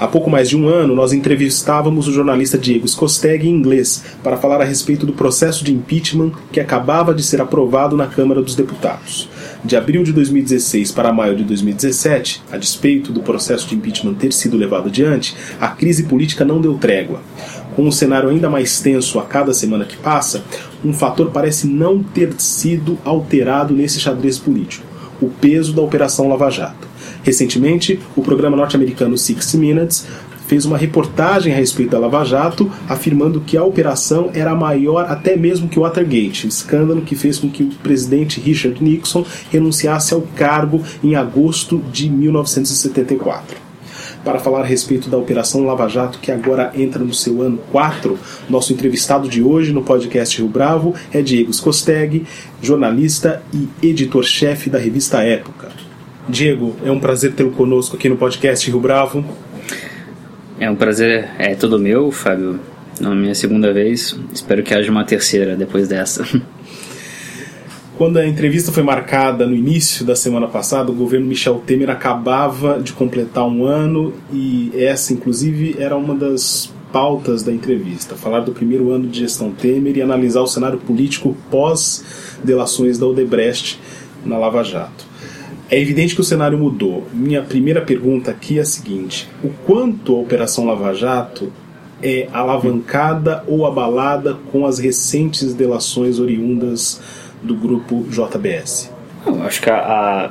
Há 0.00 0.06
pouco 0.06 0.30
mais 0.30 0.48
de 0.48 0.56
um 0.56 0.68
ano, 0.68 0.94
nós 0.94 1.12
entrevistávamos 1.12 2.06
o 2.06 2.12
jornalista 2.12 2.56
Diego 2.56 2.86
Skosteg 2.86 3.48
em 3.48 3.50
inglês 3.50 4.04
para 4.22 4.36
falar 4.36 4.60
a 4.60 4.64
respeito 4.64 5.04
do 5.04 5.12
processo 5.12 5.64
de 5.64 5.74
impeachment 5.74 6.30
que 6.52 6.60
acabava 6.60 7.12
de 7.12 7.20
ser 7.20 7.40
aprovado 7.40 7.96
na 7.96 8.06
Câmara 8.06 8.40
dos 8.40 8.54
Deputados. 8.54 9.28
De 9.64 9.76
abril 9.76 10.04
de 10.04 10.12
2016 10.12 10.92
para 10.92 11.12
maio 11.12 11.34
de 11.34 11.42
2017, 11.42 12.44
a 12.52 12.56
despeito 12.56 13.10
do 13.12 13.22
processo 13.22 13.66
de 13.66 13.74
impeachment 13.74 14.14
ter 14.14 14.32
sido 14.32 14.56
levado 14.56 14.86
adiante, 14.86 15.34
a 15.60 15.66
crise 15.66 16.04
política 16.04 16.44
não 16.44 16.60
deu 16.60 16.74
trégua. 16.74 17.20
Com 17.74 17.82
um 17.82 17.90
cenário 17.90 18.28
ainda 18.28 18.48
mais 18.48 18.80
tenso 18.80 19.18
a 19.18 19.24
cada 19.24 19.52
semana 19.52 19.84
que 19.84 19.96
passa, 19.96 20.44
um 20.84 20.92
fator 20.92 21.32
parece 21.32 21.66
não 21.66 22.04
ter 22.04 22.34
sido 22.38 22.96
alterado 23.04 23.74
nesse 23.74 23.98
xadrez 23.98 24.38
político: 24.38 24.86
o 25.20 25.28
peso 25.28 25.72
da 25.72 25.82
Operação 25.82 26.28
Lava 26.28 26.48
Jato. 26.50 26.87
Recentemente, 27.28 28.00
o 28.16 28.22
programa 28.22 28.56
norte-americano 28.56 29.18
Six 29.18 29.54
Minutes 29.54 30.06
fez 30.46 30.64
uma 30.64 30.78
reportagem 30.78 31.52
a 31.52 31.56
respeito 31.56 31.90
da 31.90 31.98
Lava 31.98 32.24
Jato, 32.24 32.72
afirmando 32.88 33.42
que 33.42 33.54
a 33.54 33.62
operação 33.62 34.30
era 34.32 34.54
maior 34.54 35.04
até 35.10 35.36
mesmo 35.36 35.68
que 35.68 35.78
o 35.78 35.82
Watergate, 35.82 36.46
o 36.46 36.48
escândalo 36.48 37.02
que 37.02 37.14
fez 37.14 37.38
com 37.38 37.50
que 37.50 37.64
o 37.64 37.68
presidente 37.82 38.40
Richard 38.40 38.82
Nixon 38.82 39.26
renunciasse 39.50 40.14
ao 40.14 40.22
cargo 40.22 40.82
em 41.04 41.16
agosto 41.16 41.84
de 41.92 42.08
1974. 42.08 43.58
Para 44.24 44.38
falar 44.38 44.60
a 44.60 44.64
respeito 44.64 45.10
da 45.10 45.18
Operação 45.18 45.66
Lava 45.66 45.86
Jato, 45.86 46.20
que 46.20 46.32
agora 46.32 46.72
entra 46.74 47.04
no 47.04 47.12
seu 47.12 47.42
ano 47.42 47.58
4, 47.70 48.18
nosso 48.48 48.72
entrevistado 48.72 49.28
de 49.28 49.42
hoje 49.42 49.70
no 49.70 49.82
podcast 49.82 50.38
Rio 50.38 50.48
Bravo 50.48 50.94
é 51.12 51.20
Diego 51.20 51.50
Skosteg, 51.50 52.24
jornalista 52.62 53.42
e 53.52 53.68
editor-chefe 53.86 54.70
da 54.70 54.78
revista 54.78 55.22
Época. 55.22 55.87
Diego, 56.28 56.76
é 56.84 56.92
um 56.92 57.00
prazer 57.00 57.32
tê-lo 57.32 57.52
conosco 57.52 57.96
aqui 57.96 58.06
no 58.06 58.16
podcast 58.16 58.70
Rio 58.70 58.78
Bravo. 58.78 59.24
É 60.60 60.70
um 60.70 60.76
prazer, 60.76 61.30
é 61.38 61.54
todo 61.54 61.78
meu, 61.78 62.10
Fábio. 62.10 62.60
Na 63.00 63.14
minha 63.14 63.34
segunda 63.34 63.72
vez, 63.72 64.14
espero 64.30 64.62
que 64.62 64.74
haja 64.74 64.90
uma 64.90 65.04
terceira 65.04 65.56
depois 65.56 65.88
dessa. 65.88 66.26
Quando 67.96 68.18
a 68.18 68.26
entrevista 68.26 68.70
foi 68.70 68.82
marcada 68.82 69.46
no 69.46 69.54
início 69.54 70.04
da 70.04 70.14
semana 70.14 70.46
passada, 70.46 70.92
o 70.92 70.94
governo 70.94 71.26
Michel 71.26 71.62
Temer 71.66 71.88
acabava 71.88 72.78
de 72.78 72.92
completar 72.92 73.46
um 73.46 73.64
ano 73.64 74.12
e 74.30 74.70
essa, 74.74 75.14
inclusive, 75.14 75.76
era 75.78 75.96
uma 75.96 76.14
das 76.14 76.70
pautas 76.92 77.42
da 77.42 77.52
entrevista: 77.52 78.16
falar 78.16 78.40
do 78.40 78.52
primeiro 78.52 78.92
ano 78.92 79.08
de 79.08 79.20
gestão 79.20 79.50
Temer 79.50 79.96
e 79.96 80.02
analisar 80.02 80.42
o 80.42 80.46
cenário 80.46 80.78
político 80.78 81.34
pós-delações 81.50 82.98
da 82.98 83.06
Odebrecht 83.06 83.80
na 84.26 84.36
Lava 84.36 84.62
Jato. 84.62 85.07
É 85.70 85.78
evidente 85.78 86.14
que 86.14 86.20
o 86.20 86.24
cenário 86.24 86.58
mudou. 86.58 87.06
Minha 87.12 87.42
primeira 87.42 87.80
pergunta 87.82 88.30
aqui 88.30 88.58
é 88.58 88.62
a 88.62 88.64
seguinte: 88.64 89.28
o 89.42 89.50
quanto 89.66 90.16
a 90.16 90.20
Operação 90.20 90.64
Lava 90.64 90.94
Jato 90.94 91.52
é 92.02 92.28
alavancada 92.32 93.44
ou 93.46 93.66
abalada 93.66 94.34
com 94.50 94.64
as 94.64 94.78
recentes 94.78 95.52
delações 95.52 96.18
oriundas 96.18 97.00
do 97.42 97.54
grupo 97.54 98.06
JBS? 98.08 98.90
Eu 99.26 99.42
acho 99.42 99.60
que 99.60 99.68
a, 99.68 99.76
a 99.76 100.30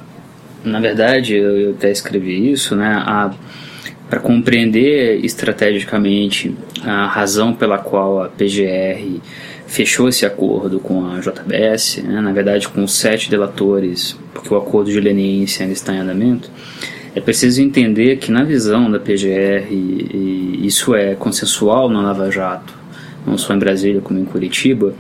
na 0.64 0.80
verdade 0.80 1.36
eu, 1.36 1.58
eu, 1.58 1.72
até 1.72 1.92
escrevi 1.92 2.52
isso, 2.52 2.76
né? 2.76 3.04
para 4.10 4.20
compreender 4.20 5.24
estrategicamente 5.24 6.56
a 6.84 7.08
razão 7.08 7.54
pela 7.54 7.78
qual 7.78 8.24
a 8.24 8.30
PGR 8.30 9.20
fechou 9.68 10.10
esse 10.10 10.26
acordo 10.26 10.80
com 10.80 11.06
a 11.06 11.20
JBS, 11.20 11.98
né, 11.98 12.22
na 12.22 12.32
verdade 12.32 12.68
com 12.68 12.88
sete 12.88 13.30
delatores, 13.30 14.18
porque 14.34 14.52
o 14.52 14.58
acordo 14.58 14.90
de 14.90 15.00
leniência 15.00 15.64
ainda 15.64 15.74
está 15.74 15.94
em 15.94 16.00
andamento, 16.00 16.50
é 17.14 17.20
preciso 17.20 17.62
entender 17.62 18.18
que 18.18 18.32
na 18.32 18.44
visão 18.44 18.90
da 18.90 19.00
PGR, 19.00 19.68
e 19.72 20.62
isso 20.64 20.96
é 20.96 21.16
consensual 21.16 21.90
na 21.90 22.02
Lava 22.02 22.32
Jato, 22.32 22.74
não 23.26 23.38
só 23.38 23.54
em 23.54 23.60
Brasília 23.60 24.02
como 24.02 24.20
em 24.20 24.26
Curitiba, 24.26 24.94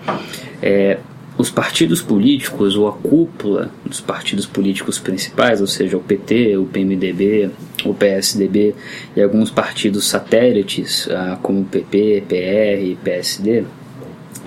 é, 0.61 0.97
os 1.38 1.51
partidos 1.51 2.01
políticos 2.01 2.75
ou 2.75 2.88
a 2.88 2.91
cúpula 2.91 3.69
dos 3.85 4.01
partidos 4.01 4.45
políticos 4.45 4.97
principais, 4.97 5.61
ou 5.61 5.67
seja, 5.67 5.95
o 5.95 6.00
PT, 6.00 6.57
o 6.57 6.66
PMDB, 6.66 7.51
o 7.85 7.94
PSDB 7.94 8.73
e 9.16 9.22
alguns 9.22 9.51
partidos 9.51 10.07
satélites, 10.07 11.07
ah, 11.11 11.38
como 11.41 11.61
o 11.61 11.66
PP, 11.66 12.23
PR 12.27 12.83
e 12.83 12.97
PSD, 13.03 13.63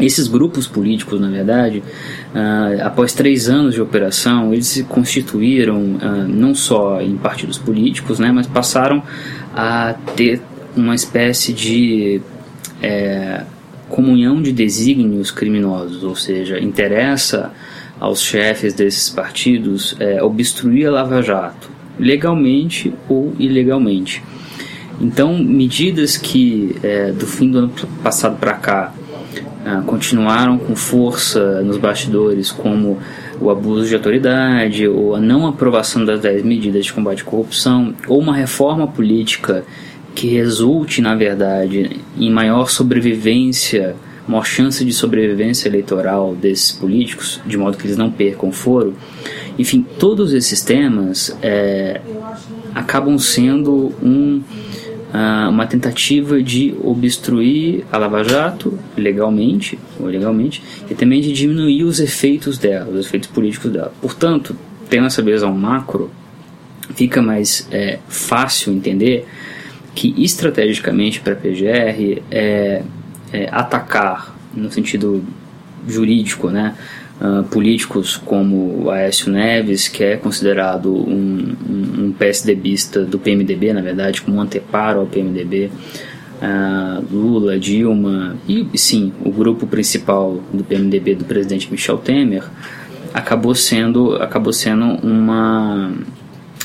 esses 0.00 0.28
grupos 0.28 0.66
políticos, 0.66 1.20
na 1.20 1.28
verdade, 1.28 1.82
uh, 2.34 2.82
após 2.82 3.12
três 3.12 3.48
anos 3.48 3.74
de 3.74 3.80
operação, 3.80 4.52
eles 4.52 4.66
se 4.66 4.84
constituíram 4.84 5.80
uh, 5.80 6.28
não 6.28 6.54
só 6.54 7.00
em 7.00 7.16
partidos 7.16 7.58
políticos, 7.58 8.18
né, 8.18 8.32
mas 8.32 8.46
passaram 8.46 9.02
a 9.54 9.94
ter 10.16 10.40
uma 10.76 10.94
espécie 10.94 11.52
de 11.52 12.20
é, 12.80 13.42
comunhão 13.88 14.40
de 14.40 14.52
desígnios 14.52 15.30
criminosos, 15.30 16.04
ou 16.04 16.14
seja, 16.14 16.58
interessa 16.60 17.52
aos 17.98 18.22
chefes 18.22 18.72
desses 18.72 19.10
partidos 19.10 19.94
é, 19.98 20.22
obstruir 20.22 20.86
a 20.86 20.92
Lava 20.92 21.20
Jato, 21.20 21.68
legalmente 21.98 22.94
ou 23.08 23.34
ilegalmente. 23.38 24.22
Então, 25.00 25.38
medidas 25.38 26.16
que 26.16 26.76
é, 26.82 27.10
do 27.12 27.26
fim 27.26 27.50
do 27.50 27.58
ano 27.58 27.72
passado 28.02 28.38
para 28.38 28.54
cá 28.54 28.94
ah, 29.64 29.82
continuaram 29.84 30.56
com 30.58 30.74
força 30.74 31.62
nos 31.62 31.76
bastidores, 31.76 32.50
como 32.50 32.98
o 33.40 33.50
abuso 33.50 33.88
de 33.88 33.94
autoridade, 33.94 34.88
ou 34.88 35.14
a 35.14 35.20
não 35.20 35.46
aprovação 35.46 36.04
das 36.04 36.20
10 36.20 36.42
medidas 36.42 36.86
de 36.86 36.92
combate 36.92 37.22
à 37.22 37.24
corrupção, 37.24 37.94
ou 38.08 38.18
uma 38.18 38.34
reforma 38.34 38.86
política 38.86 39.64
que 40.14 40.28
resulte, 40.28 41.00
na 41.00 41.14
verdade, 41.14 42.00
em 42.18 42.30
maior 42.30 42.68
sobrevivência, 42.68 43.96
maior 44.26 44.44
chance 44.44 44.84
de 44.84 44.92
sobrevivência 44.92 45.68
eleitoral 45.68 46.34
desses 46.34 46.72
políticos, 46.72 47.40
de 47.46 47.56
modo 47.56 47.76
que 47.76 47.86
eles 47.86 47.96
não 47.96 48.10
percam 48.10 48.50
foro. 48.50 48.94
Enfim, 49.58 49.84
todos 49.98 50.32
esses 50.32 50.62
temas 50.62 51.36
é, 51.42 52.00
acabam 52.74 53.18
sendo 53.18 53.92
um 54.02 54.40
ah, 55.12 55.48
uma 55.50 55.66
tentativa 55.66 56.42
de 56.42 56.74
obstruir 56.82 57.84
a 57.90 57.98
Lava 57.98 58.22
Jato 58.22 58.78
legalmente 58.96 59.78
ou 59.98 60.08
ilegalmente 60.08 60.62
e 60.88 60.94
também 60.94 61.20
de 61.20 61.32
diminuir 61.32 61.84
os 61.84 61.98
efeitos 62.00 62.58
dela, 62.58 62.90
os 62.90 63.06
efeitos 63.06 63.28
políticos 63.28 63.72
dela. 63.72 63.92
Portanto, 64.00 64.56
tendo 64.88 65.06
essa 65.06 65.22
visão 65.22 65.52
macro, 65.52 66.10
fica 66.94 67.20
mais 67.20 67.66
é, 67.70 67.98
fácil 68.08 68.72
entender 68.72 69.26
que 69.94 70.14
estrategicamente 70.22 71.20
para 71.20 71.32
a 71.32 71.36
PGR 71.36 72.22
é, 72.30 72.82
é 73.32 73.48
atacar 73.50 74.36
no 74.54 74.70
sentido 74.70 75.24
jurídico, 75.88 76.50
né, 76.50 76.74
uh, 77.20 77.44
políticos 77.44 78.16
como 78.16 78.90
Aécio 78.90 79.30
Neves, 79.30 79.88
que 79.88 80.02
é 80.02 80.16
considerado 80.16 80.92
um, 80.92 81.54
um, 81.68 82.04
um 82.04 82.12
PSDBista 82.12 83.04
do 83.04 83.18
PMDB, 83.18 83.72
na 83.72 83.82
verdade, 83.82 84.22
como 84.22 84.38
um 84.38 84.40
anteparo 84.40 85.00
ao 85.00 85.06
PMDB, 85.06 85.66
uh, 85.66 85.70
ah, 86.42 87.02
Lula, 87.10 87.58
Dilma 87.58 88.36
e, 88.48 88.66
sim, 88.74 89.12
o 89.24 89.30
grupo 89.30 89.66
principal 89.66 90.40
do 90.52 90.64
PMDB 90.64 91.16
do 91.16 91.24
presidente 91.24 91.70
Michel 91.70 91.98
Temer, 91.98 92.44
acabou 93.12 93.54
sendo, 93.54 94.14
acabou 94.16 94.52
sendo 94.52 94.84
uma 95.04 95.92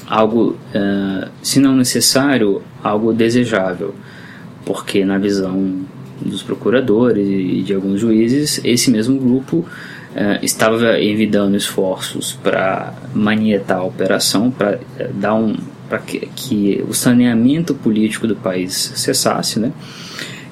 algo, 0.07 0.55
uh, 0.75 1.29
se 1.41 1.59
não 1.59 1.75
necessário, 1.75 2.61
algo 2.83 3.11
desejável, 3.11 3.95
porque 4.63 5.03
na 5.03 5.17
visão 5.17 5.81
dos 6.21 6.43
procuradores 6.43 7.27
e 7.27 7.61
de 7.61 7.73
alguns 7.73 7.99
juízes, 7.99 8.61
esse 8.63 8.89
mesmo 8.89 9.19
grupo 9.19 9.65
uh, 10.15 10.43
estava 10.43 10.99
envidando 10.99 11.57
esforços 11.57 12.37
para 12.41 12.93
manietar 13.13 13.79
a 13.79 13.83
operação, 13.83 14.49
para 14.49 14.77
uh, 14.77 15.13
dar 15.13 15.35
um 15.35 15.55
para 15.87 15.99
que, 15.99 16.27
que, 16.35 16.83
o 16.89 16.95
saneamento 16.95 17.75
político 17.75 18.25
do 18.25 18.35
país 18.35 18.73
cessasse, 18.95 19.59
né? 19.59 19.71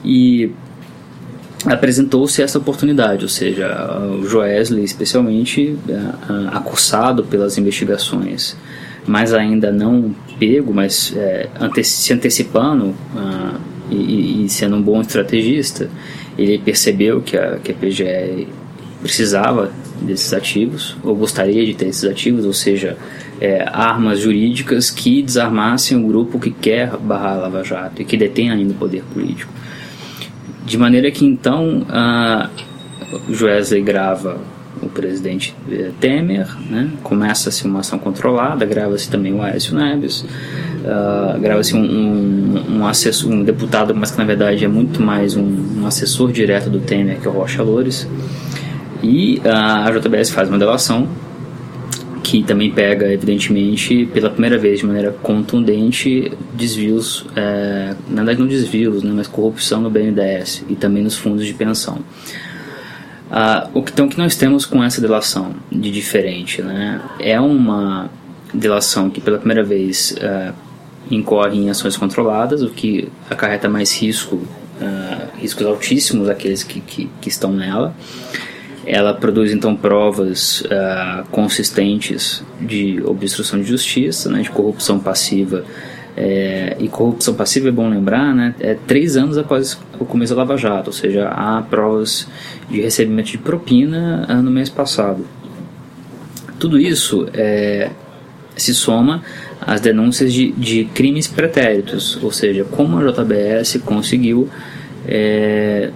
E 0.06 0.52
apresentou-se 1.66 2.40
essa 2.40 2.60
oportunidade, 2.60 3.24
ou 3.24 3.30
seja, 3.30 4.00
o 4.22 4.28
Joesley, 4.28 4.84
especialmente, 4.84 5.76
uh, 5.90 6.50
acossado 6.52 7.24
pelas 7.24 7.58
investigações, 7.58 8.56
mas 9.08 9.34
ainda 9.34 9.72
não 9.72 10.14
pego, 10.38 10.72
mas 10.72 11.14
é, 11.16 11.50
ante 11.60 11.84
se 11.84 12.14
antecipando 12.14 12.96
e, 13.90 14.46
e, 14.46 14.50
sendo 14.50 14.76
um 14.76 14.82
bom 14.82 15.02
estrategista, 15.02 15.90
ele 16.38 16.58
percebeu 16.58 17.22
que 17.22 17.38
a, 17.38 17.58
que 17.58 17.72
a 17.72 17.76
PGE 17.76 18.48
precisava 19.04 19.70
desses 20.02 20.34
ativos, 20.34 20.96
ou 21.04 21.14
gostaria 21.16 21.66
de 21.66 21.74
ter 21.74 21.88
esses 21.88 22.06
ativos, 22.06 22.46
ou 22.46 22.54
seja, 22.54 22.98
é, 23.40 23.68
armas 23.72 24.20
jurídicas 24.20 24.90
que 24.90 25.22
desarmassem 25.22 25.98
o 25.98 26.08
grupo 26.08 26.40
que 26.40 26.50
quer 26.50 26.96
barrar 26.98 27.34
a 27.34 27.42
Lava 27.42 27.64
Jato 27.64 28.02
e 28.02 28.06
que 28.06 28.16
detém 28.16 28.50
ainda 28.50 28.74
o 28.74 28.78
poder 28.78 29.04
político. 29.14 29.52
De 30.66 30.78
maneira 30.78 31.12
que 31.12 31.26
então 31.26 31.86
a 31.90 32.50
Joesley 33.30 33.82
grava 33.82 34.40
o 34.82 34.90
presidente 34.90 35.56
eh, 35.72 35.92
Temer, 36.00 36.48
né? 36.70 36.90
começa-se 37.04 37.66
uma 37.66 37.80
ação 37.80 38.00
controlada, 38.00 38.66
grava-se 38.66 39.10
também 39.10 39.34
o 39.34 39.42
Aécio 39.42 39.76
Neves, 39.76 40.22
uh, 40.22 41.40
grava-se 41.40 41.76
um, 41.76 41.84
um, 41.84 42.78
um, 42.78 42.88
assessor, 42.88 43.32
um 43.32 43.44
deputado, 43.44 43.96
mas 43.96 44.12
que 44.12 44.18
na 44.18 44.26
verdade 44.26 44.66
é 44.66 44.68
muito 44.68 45.02
mais 45.02 45.36
um, 45.36 45.80
um 45.80 45.86
assessor 45.86 46.32
direto 46.32 46.70
do 46.70 46.80
Temer, 46.80 47.20
que 47.20 47.28
é 47.28 47.30
o 47.30 47.34
Rocha 47.34 47.64
Loures, 47.64 48.08
e 49.04 49.42
a 49.46 49.92
JBS 49.92 50.32
faz 50.32 50.50
uma 50.50 50.58
delação 50.58 51.08
que 52.24 52.42
também 52.42 52.72
pega, 52.72 53.12
evidentemente, 53.12 54.06
pela 54.14 54.30
primeira 54.30 54.58
vez 54.58 54.80
de 54.80 54.86
maneira 54.86 55.12
contundente, 55.12 56.32
desvios, 56.54 57.26
é, 57.36 57.94
na 58.08 58.24
verdade 58.24 58.40
não 58.40 58.48
desvios, 58.48 59.04
né, 59.04 59.12
mas 59.14 59.28
corrupção 59.28 59.82
no 59.82 59.90
BNDES 59.90 60.64
e 60.70 60.76
também 60.76 61.04
nos 61.04 61.18
fundos 61.18 61.46
de 61.46 61.54
pensão. 61.54 62.00
Ah, 63.30 63.68
o 63.74 63.82
que, 63.82 63.92
então, 63.92 64.08
nós 64.16 64.36
temos 64.36 64.66
com 64.66 64.84
essa 64.84 65.02
delação 65.02 65.56
de 65.72 65.92
diferente? 65.92 66.62
Né? 66.62 67.02
É 67.20 67.42
uma 67.42 68.10
delação 68.54 69.10
que 69.10 69.20
pela 69.20 69.40
primeira 69.40 69.64
vez 69.64 70.16
ah, 70.22 70.54
incorre 71.10 71.58
em 71.58 71.70
ações 71.70 71.98
controladas, 71.98 72.62
o 72.62 72.70
que 72.70 73.10
acarreta 73.30 73.68
mais 73.68 73.92
risco, 74.00 74.42
ah, 74.80 75.28
riscos 75.40 75.66
altíssimos 75.66 76.30
aqueles 76.30 76.64
que, 76.64 76.80
que, 76.80 77.10
que, 77.20 77.28
estão 77.28 77.52
nela. 77.52 77.96
Ela 78.86 79.14
produz 79.14 79.52
então 79.52 79.76
provas 79.76 80.62
uh, 80.62 81.28
consistentes 81.32 82.44
de 82.60 83.02
obstrução 83.06 83.60
de 83.60 83.66
justiça, 83.66 84.30
né, 84.30 84.42
de 84.42 84.50
corrupção 84.50 85.00
passiva 85.00 85.64
é, 86.16 86.78
e 86.80 86.88
corrupção 86.88 87.34
passiva 87.34 87.70
é 87.70 87.72
bom 87.72 87.90
lembrar, 87.90 88.36
né? 88.36 88.54
É 88.60 88.76
três 88.76 89.18
anos 89.18 89.38
após 89.38 89.80
o 90.00 90.06
começo 90.06 90.34
da 90.36 90.42
Lava 90.42 90.58
Jato, 90.58 90.90
ou 90.90 90.94
seja, 90.94 91.28
há 91.28 91.62
provas 91.64 92.28
de 92.70 92.82
recebimento 92.82 93.32
de 93.32 93.38
propina 93.40 94.28
no 94.42 94.52
mês 94.52 94.70
passado. 94.70 95.26
Tudo 96.60 96.80
isso 96.80 97.28
é, 97.34 97.90
se 98.56 98.76
soma 98.76 99.24
às 99.60 99.82
denúncias 99.82 100.32
de, 100.32 100.52
de, 100.52 100.86
crimes 100.86 101.28
pretéritos, 101.28 102.22
ou 102.22 102.32
seja, 102.32 102.64
como 102.64 103.00
a 103.00 103.12
JBS 103.12 103.82
conseguiu 103.84 104.48
é, 105.08 105.90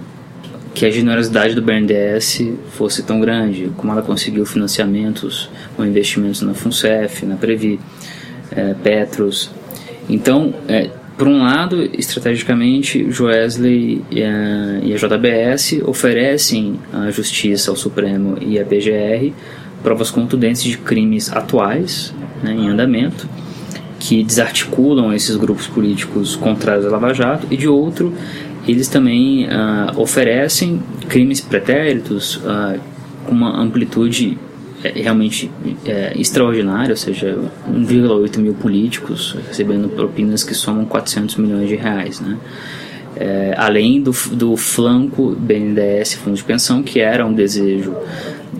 que 0.74 0.86
a 0.86 0.90
generosidade 0.90 1.54
do 1.54 1.62
BNDES 1.62 2.52
fosse 2.70 3.02
tão 3.02 3.20
grande, 3.20 3.70
como 3.76 3.92
ela 3.92 4.02
conseguiu 4.02 4.44
financiamentos 4.46 5.50
ou 5.76 5.84
investimentos 5.84 6.42
na 6.42 6.54
FUNCEF, 6.54 7.26
na 7.26 7.36
Previ, 7.36 7.80
é, 8.50 8.74
Petros, 8.74 9.50
então, 10.08 10.54
é, 10.66 10.88
por 11.18 11.28
um 11.28 11.42
lado, 11.42 11.82
estrategicamente, 11.98 13.10
Joesley 13.10 14.02
e 14.10 14.22
a, 14.22 14.80
e 14.82 14.94
a 14.94 14.96
JBS 14.96 15.82
oferecem 15.84 16.78
à 16.92 17.10
Justiça, 17.10 17.70
ao 17.70 17.76
Supremo 17.76 18.38
e 18.40 18.58
à 18.58 18.64
PGR 18.64 19.32
provas 19.82 20.10
contundentes 20.10 20.62
de 20.62 20.78
crimes 20.78 21.30
atuais 21.30 22.12
né, 22.42 22.52
em 22.52 22.68
andamento 22.68 23.28
que 23.98 24.22
desarticulam 24.22 25.12
esses 25.12 25.36
grupos 25.36 25.66
políticos 25.66 26.36
contrários 26.36 26.86
à 26.86 26.90
Lava 26.90 27.12
Jato 27.12 27.46
e 27.50 27.56
de 27.56 27.68
outro 27.68 28.14
eles 28.68 28.88
também 28.88 29.46
uh, 29.46 29.98
oferecem 30.00 30.82
crimes 31.08 31.40
pretéritos 31.40 32.36
uh, 32.36 32.78
com 33.24 33.32
uma 33.32 33.58
amplitude 33.60 34.38
é 34.82 34.92
realmente 34.92 35.50
é, 35.84 36.12
extraordinário, 36.16 36.90
ou 36.90 36.96
seja, 36.96 37.36
1,8 37.68 38.38
mil 38.38 38.54
políticos 38.54 39.36
recebendo 39.48 39.88
propinas 39.88 40.44
que 40.44 40.54
somam 40.54 40.84
400 40.84 41.34
milhões 41.36 41.68
de 41.68 41.74
reais, 41.74 42.20
né? 42.20 42.38
É, 43.16 43.54
além 43.56 44.00
do, 44.00 44.12
do 44.32 44.56
flanco 44.56 45.34
BNDES, 45.34 46.14
Fundo 46.14 46.36
de 46.36 46.44
Pensão, 46.44 46.84
que 46.84 47.00
era 47.00 47.26
um 47.26 47.34
desejo 47.34 47.92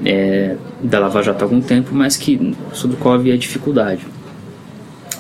é, 0.05 0.57
da 0.83 0.99
Lava 0.99 1.23
Jato 1.23 1.45
há 1.45 1.47
algum 1.47 1.61
tempo, 1.61 1.91
mas 1.95 2.17
que, 2.17 2.53
sobre 2.73 2.97
o 2.97 2.99
qual 2.99 3.15
havia 3.15 3.39
dificuldade. 3.39 4.05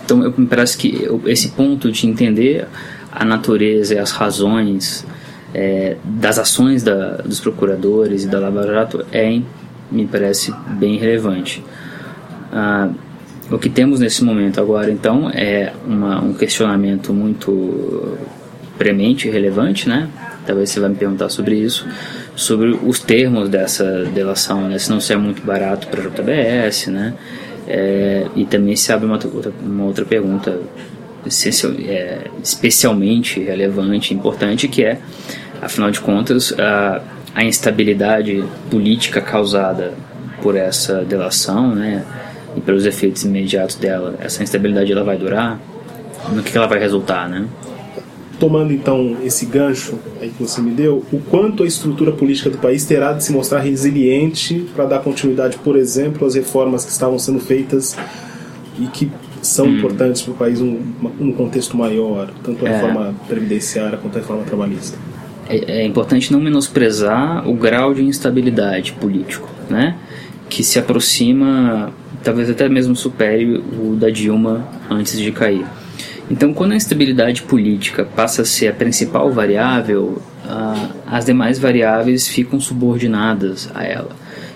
Então, 0.05 0.25
eu, 0.25 0.35
me 0.37 0.47
parece 0.49 0.77
que 0.77 1.07
esse 1.27 1.51
ponto 1.51 1.93
de 1.93 2.09
entender 2.09 2.67
a 3.13 3.25
natureza 3.25 3.95
e 3.95 3.99
as 3.99 4.11
razões 4.11 5.07
é, 5.55 5.97
das 6.05 6.39
ações 6.39 6.83
da, 6.83 7.17
dos 7.17 7.41
procuradores 7.41 8.25
e 8.25 8.29
da 8.29 8.39
Lava 8.39 8.67
Jato 8.67 9.05
é 9.13 9.41
me 9.91 10.07
parece 10.07 10.53
bem 10.79 10.99
relevante. 10.99 11.65
Ah, 12.53 12.91
o 13.51 13.59
que 13.59 13.71
temos 13.71 14.01
nesse 14.01 14.23
momento 14.23 14.61
agora, 14.61 14.91
então, 14.91 15.31
é 15.31 15.73
uma, 15.87 16.23
um 16.23 16.35
questionamento 16.35 17.15
muito 17.15 18.19
premente 18.77 19.27
e 19.27 19.31
relevante, 19.31 19.89
né? 19.89 20.09
Talvez 20.47 20.71
você 20.71 20.81
vai 20.81 20.91
me 20.91 20.97
perguntar 20.97 21.31
sobre 21.31 21.57
isso, 21.57 21.87
sobre 22.37 22.71
os 22.71 22.99
termos 23.01 23.49
dessa 23.49 24.05
delação, 24.15 24.69
né? 24.69 24.79
Se 24.79 24.91
não 24.91 25.01
se 25.01 25.15
é 25.15 25.17
muito 25.17 25.43
barato 25.43 25.89
para 25.89 26.03
a 26.03 26.09
JBS, 26.09 26.89
né? 26.89 27.15
É, 27.67 28.27
e 28.37 28.45
também 28.45 28.77
se 28.77 28.93
abre 28.93 29.07
uma 29.07 29.15
outra, 29.15 29.53
uma 29.63 29.85
outra 29.85 30.05
pergunta 30.05 30.59
é, 31.87 32.27
especialmente 32.43 33.41
relevante 33.41 34.15
importante, 34.15 34.69
que 34.69 34.85
é, 34.85 34.99
afinal 35.61 35.91
de 35.91 36.01
contas, 36.01 36.53
a 36.59 37.03
a 37.39 37.45
instabilidade 37.45 38.45
política 38.69 39.21
causada 39.21 39.95
por 40.43 40.57
essa 40.57 41.05
delação, 41.05 41.73
né, 41.73 42.05
e 42.57 42.61
pelos 42.61 42.85
efeitos 42.85 43.23
imediatos 43.23 43.77
dela, 43.77 44.17
essa 44.19 44.43
instabilidade 44.43 44.91
ela 44.91 45.05
vai 45.05 45.17
durar? 45.17 45.61
No 46.33 46.43
que 46.43 46.57
ela 46.57 46.67
vai 46.67 46.81
resultar, 46.81 47.29
né? 47.29 47.47
Tomando 48.41 48.73
então 48.73 49.17
esse 49.23 49.47
gancho 49.47 50.01
aí 50.21 50.31
que 50.31 50.43
você 50.43 50.61
me 50.61 50.73
deu, 50.73 51.05
o 51.13 51.21
quanto 51.21 51.63
a 51.63 51.67
estrutura 51.67 52.11
política 52.11 52.51
do 52.51 52.59
país 52.59 52.85
terá 52.85 53.13
de 53.13 53.23
se 53.23 53.31
mostrar 53.31 53.61
resiliente 53.61 54.67
para 54.75 54.85
dar 54.85 54.99
continuidade, 54.99 55.57
por 55.59 55.77
exemplo, 55.77 56.27
às 56.27 56.35
reformas 56.35 56.85
que 56.85 56.91
estavam 56.91 57.21
sendo 57.21 57.39
feitas 57.39 57.97
e 58.81 58.87
que 58.87 59.11
são 59.49 59.67
hum. 59.67 59.79
importantes 59.79 60.23
para 60.23 60.33
o 60.33 60.37
país 60.37 60.61
num, 60.61 60.81
num 61.19 61.33
contexto 61.33 61.77
maior, 61.77 62.31
tanto 62.43 62.65
a 62.65 62.69
é. 62.69 62.73
reforma 62.73 63.15
previdenciária 63.27 63.99
quanto 63.99 64.17
a 64.17 64.21
reforma 64.21 64.45
trabalhista? 64.45 64.99
é, 65.49 65.81
é 65.81 65.87
importante 65.87 66.33
não 66.33 66.41
menosprezar 66.41 67.49
o 67.49 67.55
grau 67.55 67.95
de 67.95 68.05
instabilidade 68.05 68.93
político, 68.93 69.49
né? 69.69 69.97
Que 70.49 70.63
se 70.63 70.79
aproxima, 70.79 71.93
talvez 72.23 72.51
até 72.51 72.69
mesmo 72.69 72.95
supere 72.95 73.57
o 73.57 73.97
da 73.97 74.11
Dilma 74.11 74.69
antes 74.91 75.19
de 75.19 75.33
cair. 75.33 75.65
Então, 76.31 76.53
quando 76.53 76.73
a 76.73 76.77
instabilidade 76.77 77.43
política 77.43 78.05
passa 78.05 78.43
a 78.43 78.45
ser 78.45 78.69
a 78.69 78.73
principal 78.73 79.31
variável, 79.33 80.21
ah, 80.47 80.89
as 81.07 81.25
demais 81.25 81.59
variáveis 81.59 82.29
ficam 82.29 82.61
subordinadas 82.61 83.71
a 83.75 83.83
ela. 83.83 84.11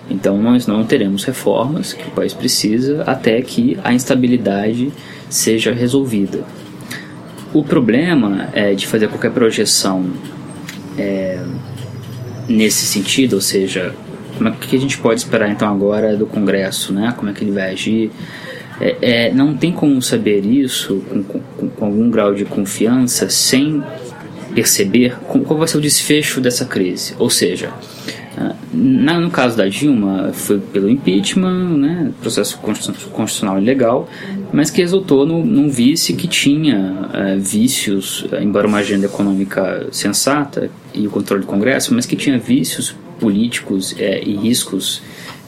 Então, 0.09 0.41
nós 0.41 0.67
não 0.67 0.83
teremos 0.83 1.23
reformas 1.23 1.93
que 1.93 2.07
o 2.07 2.11
país 2.11 2.33
precisa 2.33 3.03
até 3.03 3.41
que 3.41 3.77
a 3.83 3.93
instabilidade 3.93 4.91
seja 5.29 5.71
resolvida. 5.71 6.43
O 7.53 7.63
problema 7.63 8.49
é 8.53 8.73
de 8.73 8.87
fazer 8.87 9.07
qualquer 9.07 9.31
projeção 9.31 10.05
é, 10.97 11.39
nesse 12.47 12.85
sentido, 12.85 13.33
ou 13.33 13.41
seja, 13.41 13.93
como 14.37 14.49
é 14.49 14.51
que 14.51 14.75
a 14.75 14.79
gente 14.79 14.97
pode 14.97 15.19
esperar 15.19 15.49
então 15.49 15.67
agora 15.67 16.15
do 16.17 16.25
Congresso, 16.25 16.91
né? 16.91 17.13
Como 17.15 17.29
é 17.29 17.33
que 17.33 17.43
ele 17.43 17.51
vai 17.51 17.71
agir? 17.71 18.11
É, 18.81 18.97
é, 19.01 19.33
não 19.33 19.55
tem 19.55 19.71
como 19.71 20.01
saber 20.01 20.45
isso 20.45 21.03
com, 21.07 21.23
com, 21.23 21.69
com, 21.69 21.85
algum 21.85 22.09
grau 22.09 22.33
de 22.33 22.43
confiança 22.43 23.29
sem 23.29 23.83
perceber 24.53 25.15
qual 25.27 25.57
vai 25.57 25.67
ser 25.67 25.77
o 25.77 25.81
desfecho 25.81 26.41
dessa 26.41 26.65
crise. 26.65 27.15
Ou 27.19 27.29
seja, 27.29 27.71
ah, 28.37 28.55
no 28.73 29.29
caso 29.29 29.55
da 29.55 29.67
Dilma, 29.67 30.31
foi 30.33 30.59
pelo 30.59 30.89
impeachment, 30.89 31.77
né, 31.77 32.11
processo 32.21 32.57
constitucional 32.57 33.59
ilegal, 33.61 34.09
mas 34.51 34.71
que 34.71 34.81
resultou 34.81 35.25
no, 35.25 35.45
num 35.45 35.69
vice 35.69 36.13
que 36.13 36.27
tinha 36.27 37.09
é, 37.13 37.35
vícios, 37.37 38.25
embora 38.41 38.67
uma 38.67 38.79
agenda 38.79 39.05
econômica 39.05 39.87
sensata 39.91 40.69
e 40.93 41.05
o 41.07 41.09
controle 41.09 41.41
do 41.41 41.47
Congresso, 41.47 41.93
mas 41.93 42.05
que 42.05 42.15
tinha 42.15 42.37
vícios 42.37 42.95
políticos 43.19 43.95
é, 43.97 44.23
e 44.23 44.35
riscos 44.35 45.01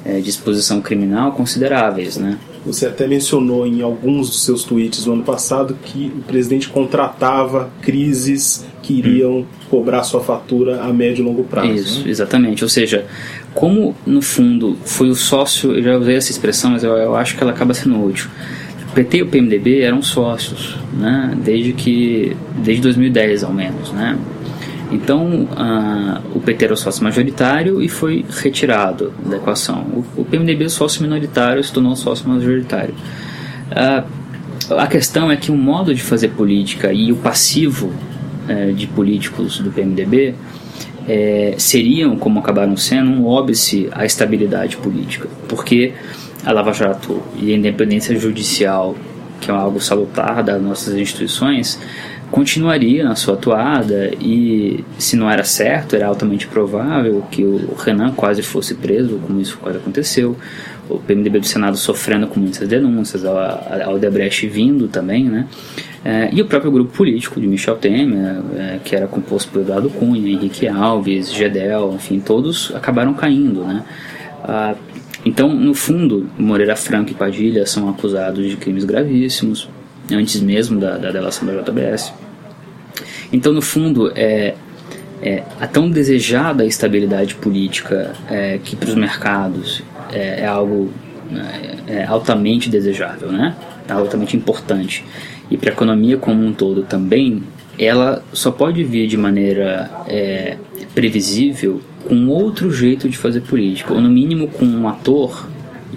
é, 0.06 0.20
de 0.20 0.30
exposição 0.30 0.80
criminal 0.80 1.32
consideráveis. 1.32 2.18
Né? 2.18 2.38
Você 2.66 2.88
até 2.88 3.08
mencionou 3.08 3.68
em 3.68 3.82
alguns 3.82 4.30
dos 4.30 4.44
seus 4.44 4.64
tweets 4.64 5.06
do 5.06 5.14
ano 5.14 5.24
passado 5.24 5.78
que 5.84 6.12
o 6.18 6.22
presidente 6.24 6.68
contratava 6.68 7.70
crises 7.82 8.66
que 8.82 8.96
iriam 8.96 9.40
hum. 9.40 9.46
cobrar 9.70 10.04
sua 10.04 10.22
fatura 10.22 10.82
a 10.82 10.92
médio 10.92 11.22
e 11.22 11.26
longo 11.26 11.44
prazo. 11.44 11.74
Isso, 11.74 12.04
né? 12.04 12.10
exatamente. 12.10 12.64
Ou 12.64 12.70
seja, 12.70 13.06
como 13.54 13.96
no 14.06 14.22
fundo 14.22 14.78
foi 14.84 15.10
o 15.10 15.16
sócio, 15.16 15.74
eu 15.74 15.84
já 15.84 15.98
usei 15.98 16.16
essa 16.16 16.32
expressão, 16.32 16.72
mas 16.72 16.84
eu, 16.84 16.92
eu 16.94 17.16
acho 17.16 17.38
que 17.38 17.44
ela 17.44 17.52
acaba 17.52 17.74
sendo 17.74 18.04
útil. 18.04 18.30
O 18.90 18.94
PT 18.96 19.18
e 19.18 19.22
o 19.24 19.28
PMDB 19.28 19.82
eram 19.82 20.02
sócios, 20.02 20.78
né? 20.94 21.38
Desde 21.44 21.74
que 21.74 22.36
desde 22.64 22.82
2010 22.82 23.44
ao 23.44 23.54
menos, 23.54 23.92
né? 23.92 24.18
Então, 24.92 25.48
o 26.34 26.40
PT 26.40 26.66
era 26.66 26.74
o 26.74 26.78
sócio 26.78 27.04
majoritário 27.04 27.82
e 27.82 27.90
foi 27.90 28.26
retirado 28.42 29.14
da 29.26 29.38
equação. 29.38 29.82
O, 30.16 30.22
o 30.22 30.26
PMDB, 30.26 30.70
sócio 30.70 31.02
minoritário, 31.02 31.64
se 31.64 31.74
tornou 31.74 31.96
sócio 31.96 32.28
majoritário. 32.30 32.94
A 34.70 34.88
questão 34.88 35.32
é 35.32 35.36
que 35.36 35.52
o 35.52 35.58
modo 35.58 35.94
de 35.94 36.02
fazer 36.02 36.30
política 36.30 36.92
e 36.92 37.12
o 37.12 37.16
passivo 37.16 37.92
uh, 38.50 38.74
de 38.74 38.88
políticos 38.88 39.60
do 39.60 39.72
PMDB 39.72 40.34
é, 41.08 41.56
seriam, 41.58 42.16
como 42.18 42.40
acabaram 42.40 42.76
sendo, 42.76 43.12
um 43.12 43.28
óbice 43.28 43.88
à 43.92 44.06
estabilidade 44.06 44.78
política, 44.78 45.30
porque 45.48 45.94
a 46.44 46.52
Lava 46.52 46.74
Jato 46.74 47.22
e 47.36 47.54
a 47.54 47.56
independência 47.56 48.18
judicial, 48.20 48.96
que 49.40 49.52
é 49.52 49.54
algo 49.54 49.80
salutar 49.80 50.44
das 50.44 50.62
nossas 50.62 50.96
instituições, 50.96 51.80
continuaria 52.32 53.04
na 53.04 53.16
sua 53.16 53.36
atuada 53.36 54.12
e 54.20 54.84
se 54.98 55.16
não 55.16 55.30
era 55.30 55.44
certo, 55.44 55.96
era 55.96 56.08
altamente 56.08 56.48
provável 56.48 57.24
que 57.32 57.44
o 57.44 57.76
Renan 57.76 58.12
quase 58.12 58.42
fosse 58.42 58.76
preso, 58.76 59.20
como 59.26 59.40
isso 59.40 59.58
quase 59.58 59.78
aconteceu, 59.78 60.36
o 60.90 61.00
PMDB 61.00 61.40
do 61.40 61.46
Senado 61.48 61.78
sofrendo 61.78 62.28
com 62.28 62.40
muitas 62.40 62.68
denúncias, 62.68 63.26
a 63.26 63.86
Aldebrecht 63.86 64.48
vindo 64.48 64.88
também, 64.88 65.24
né? 65.24 65.48
É, 66.04 66.30
e 66.32 66.40
o 66.40 66.46
próprio 66.46 66.72
grupo 66.72 66.96
político 66.96 67.42
de 67.42 67.48
Michel 67.48 67.78
Temer, 67.78 68.36
é, 68.56 68.80
que 68.84 68.96
era 68.96 69.08
composto 69.08 69.52
por 69.52 69.62
Eduardo 69.62 69.90
Cunha, 69.90 70.30
Henrique 70.32 70.68
Alves, 70.68 71.34
Gedel, 71.34 71.94
enfim, 71.96 72.20
todos 72.20 72.72
acabaram 72.76 73.14
caindo, 73.16 73.64
né? 73.64 73.84
Ah, 74.44 74.76
então, 75.26 75.52
no 75.52 75.74
fundo, 75.74 76.30
Moreira 76.38 76.76
Franco 76.76 77.10
e 77.10 77.16
Padilha 77.16 77.66
são 77.66 77.90
acusados 77.90 78.48
de 78.48 78.56
crimes 78.56 78.86
gravíssimos, 78.86 79.68
antes 80.12 80.42
mesmo 80.42 80.80
da, 80.80 80.98
da 80.98 81.12
delação 81.12 81.48
da 81.48 81.62
JBS. 81.62 82.14
Então, 83.32 83.52
no 83.52 83.62
fundo, 83.62 84.12
é, 84.16 84.56
é 85.22 85.44
a 85.60 85.68
tão 85.68 85.90
desejada 85.90 86.66
estabilidade 86.66 87.36
política 87.36 88.14
é, 88.30 88.60
que 88.64 88.76
para 88.76 88.90
os 88.90 88.96
mercados 88.96 89.84
é, 90.12 90.42
é 90.42 90.46
algo 90.46 90.92
é, 91.88 92.02
é 92.02 92.06
altamente 92.06 92.70
desejável, 92.70 93.32
né? 93.32 93.56
É 93.88 93.94
altamente 93.94 94.36
importante 94.38 95.04
e 95.50 95.58
para 95.58 95.70
a 95.70 95.74
economia 95.74 96.18
como 96.18 96.44
um 96.44 96.54
todo 96.54 96.84
também, 96.84 97.44
ela 97.78 98.24
só 98.34 98.52
pode 98.52 98.84
vir 98.84 99.08
de 99.08 99.18
maneira 99.18 99.90
é, 100.08 100.58
previsível 100.94 101.82
com 102.08 102.28
outro 102.28 102.72
jeito 102.72 103.10
de 103.10 103.18
fazer 103.18 103.42
política, 103.42 103.94
ou 103.94 104.02
no 104.02 104.10
mínimo 104.10 104.48
com 104.48 104.66
um 104.66 104.88
ator, 104.88 105.48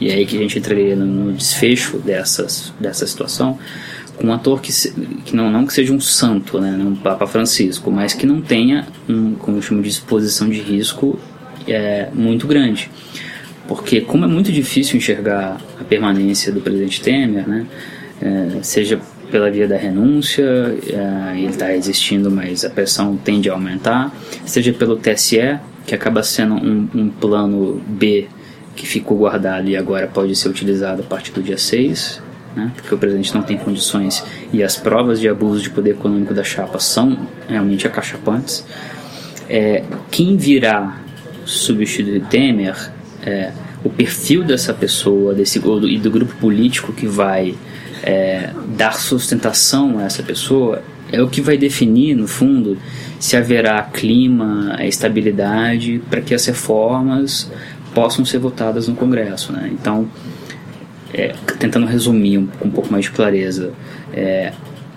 e 0.00 0.10
é 0.10 0.14
aí 0.14 0.26
que 0.26 0.36
a 0.36 0.40
gente 0.40 0.58
entraria 0.58 0.96
no, 0.96 1.32
desfecho 1.32 1.98
dessas, 1.98 2.72
dessa 2.80 3.06
situação, 3.06 3.58
um 4.22 4.32
ator 4.32 4.60
que, 4.60 4.72
se, 4.72 4.90
que 5.25 5.34
não, 5.34 5.50
não 5.50 5.66
que 5.66 5.72
seja 5.72 5.92
um 5.92 6.00
santo, 6.00 6.60
né, 6.60 6.76
um 6.80 6.96
Papa 6.96 7.26
Francisco, 7.26 7.90
mas 7.90 8.14
que 8.14 8.26
não 8.26 8.40
tenha, 8.40 8.87
um, 9.08 9.34
como 9.34 9.58
eu 9.58 9.62
chamo 9.62 9.82
de 9.82 9.88
exposição 9.88 10.48
de 10.48 10.60
risco 10.60 11.18
é, 11.66 12.08
muito 12.12 12.46
grande. 12.46 12.90
Porque 13.66 14.00
como 14.00 14.25
é 14.25 14.28
muito 14.28 14.50
difícil 14.50 14.96
enxergar 14.96 15.58
a 15.78 15.84
permanência 15.84 16.50
do 16.50 16.60
presidente 16.60 17.00
Temer, 17.00 17.48
né, 17.48 17.66
é, 18.20 18.62
seja 18.62 19.00
pela 19.30 19.50
via 19.50 19.68
da 19.68 19.76
renúncia, 19.76 20.44
uh, 20.44 21.37
ele 21.37 21.48
está 21.48 21.66
resistindo, 21.66 22.30
mas 22.30 22.64
a 22.64 22.70
pressão 22.70 23.16
tende 23.16 23.48
a 23.50 23.52
aumentar, 23.52 24.12
seja 24.44 24.72
pelo 24.72 24.96
TSE, 24.96 25.58
que 25.87 25.94
acaba 25.94 26.22
sendo 26.22 26.54
um, 26.54 26.88
um, 26.94 27.08
plano 27.10 27.80
B 27.87 28.26
que 28.75 28.87
ficou 28.87 29.18
guardado 29.18 29.68
e 29.68 29.76
agora 29.76 30.06
pode 30.06 30.34
ser 30.37 30.48
utilizado 30.48 31.02
a 31.02 31.04
partir 31.04 31.32
do 31.32 31.42
dia 31.42 31.58
6, 31.58 32.22
né, 32.54 32.70
porque 32.74 32.94
o 32.94 32.98
presidente 32.98 33.34
não 33.34 33.42
tem 33.42 33.56
condições 33.56 34.24
e 34.52 34.62
as 34.62 34.76
provas 34.76 35.20
de 35.20 35.28
abuso 35.28 35.62
de 35.62 35.70
poder 35.70 35.90
econômico 35.90 36.34
da 36.34 36.44
chapa 36.44 36.78
são 36.78 37.18
realmente 37.48 37.86
acachapantes. 37.86 38.64
É, 39.48 39.84
quem 40.10 40.36
virá 40.36 41.00
substituir 41.44 42.22
Temer, 42.26 42.90
é, 43.22 43.52
o 43.82 43.88
perfil 43.88 44.44
dessa 44.44 44.74
pessoa 44.74 45.34
desse, 45.34 45.58
e 45.58 45.98
do 45.98 46.10
grupo 46.10 46.34
político 46.36 46.92
que 46.92 47.06
vai 47.06 47.54
é, 48.02 48.50
dar 48.76 48.94
sustentação 48.94 49.98
a 49.98 50.04
essa 50.04 50.22
pessoa 50.22 50.82
é 51.10 51.22
o 51.22 51.28
que 51.28 51.40
vai 51.40 51.56
definir, 51.56 52.14
no 52.14 52.28
fundo, 52.28 52.76
se 53.18 53.36
haverá 53.36 53.82
clima, 53.82 54.76
estabilidade 54.82 56.02
para 56.10 56.20
que 56.20 56.34
as 56.34 56.44
reformas 56.44 57.50
possam 57.94 58.24
ser 58.24 58.38
votadas 58.38 58.88
no 58.88 58.94
Congresso. 58.94 59.52
Né? 59.52 59.70
Então, 59.72 60.08
é, 61.12 61.34
tentando 61.58 61.86
resumir 61.86 62.38
um, 62.38 62.46
com 62.46 62.68
um 62.68 62.70
pouco 62.70 62.90
mais 62.90 63.04
de 63.04 63.10
clareza, 63.10 63.72
é, 64.12 64.52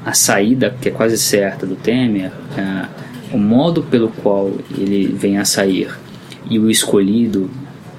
a 0.05 0.13
saída, 0.13 0.75
que 0.81 0.89
é 0.89 0.91
quase 0.91 1.17
certa 1.17 1.65
do 1.65 1.75
Temer, 1.75 2.31
é, 2.57 2.85
o 3.31 3.37
modo 3.37 3.83
pelo 3.83 4.09
qual 4.09 4.51
ele 4.77 5.07
vem 5.07 5.37
a 5.37 5.45
sair 5.45 5.89
e 6.49 6.59
o 6.59 6.69
escolhido 6.69 7.49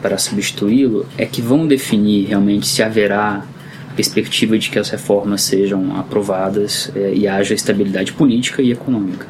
para 0.00 0.18
substituí-lo 0.18 1.06
é 1.16 1.24
que 1.24 1.40
vão 1.40 1.66
definir 1.66 2.26
realmente 2.26 2.66
se 2.66 2.82
haverá 2.82 3.46
perspectiva 3.94 4.58
de 4.58 4.68
que 4.68 4.78
as 4.78 4.90
reformas 4.90 5.42
sejam 5.42 5.96
aprovadas 5.96 6.90
é, 6.94 7.12
e 7.14 7.28
haja 7.28 7.54
estabilidade 7.54 8.12
política 8.12 8.62
e 8.62 8.72
econômica. 8.72 9.26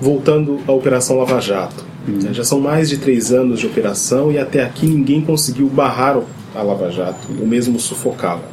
Voltando 0.00 0.60
à 0.66 0.72
Operação 0.72 1.16
Lava 1.16 1.40
Jato. 1.40 1.84
Hum. 2.08 2.32
Já 2.32 2.44
são 2.44 2.60
mais 2.60 2.88
de 2.88 2.98
três 2.98 3.32
anos 3.32 3.60
de 3.60 3.66
operação 3.66 4.30
e 4.30 4.38
até 4.38 4.62
aqui 4.62 4.86
ninguém 4.86 5.22
conseguiu 5.22 5.68
barrar 5.68 6.18
a 6.56 6.62
Lava 6.62 6.90
Jato, 6.90 7.28
ou 7.38 7.46
mesmo 7.46 7.78
sufocá-la, 7.78 8.48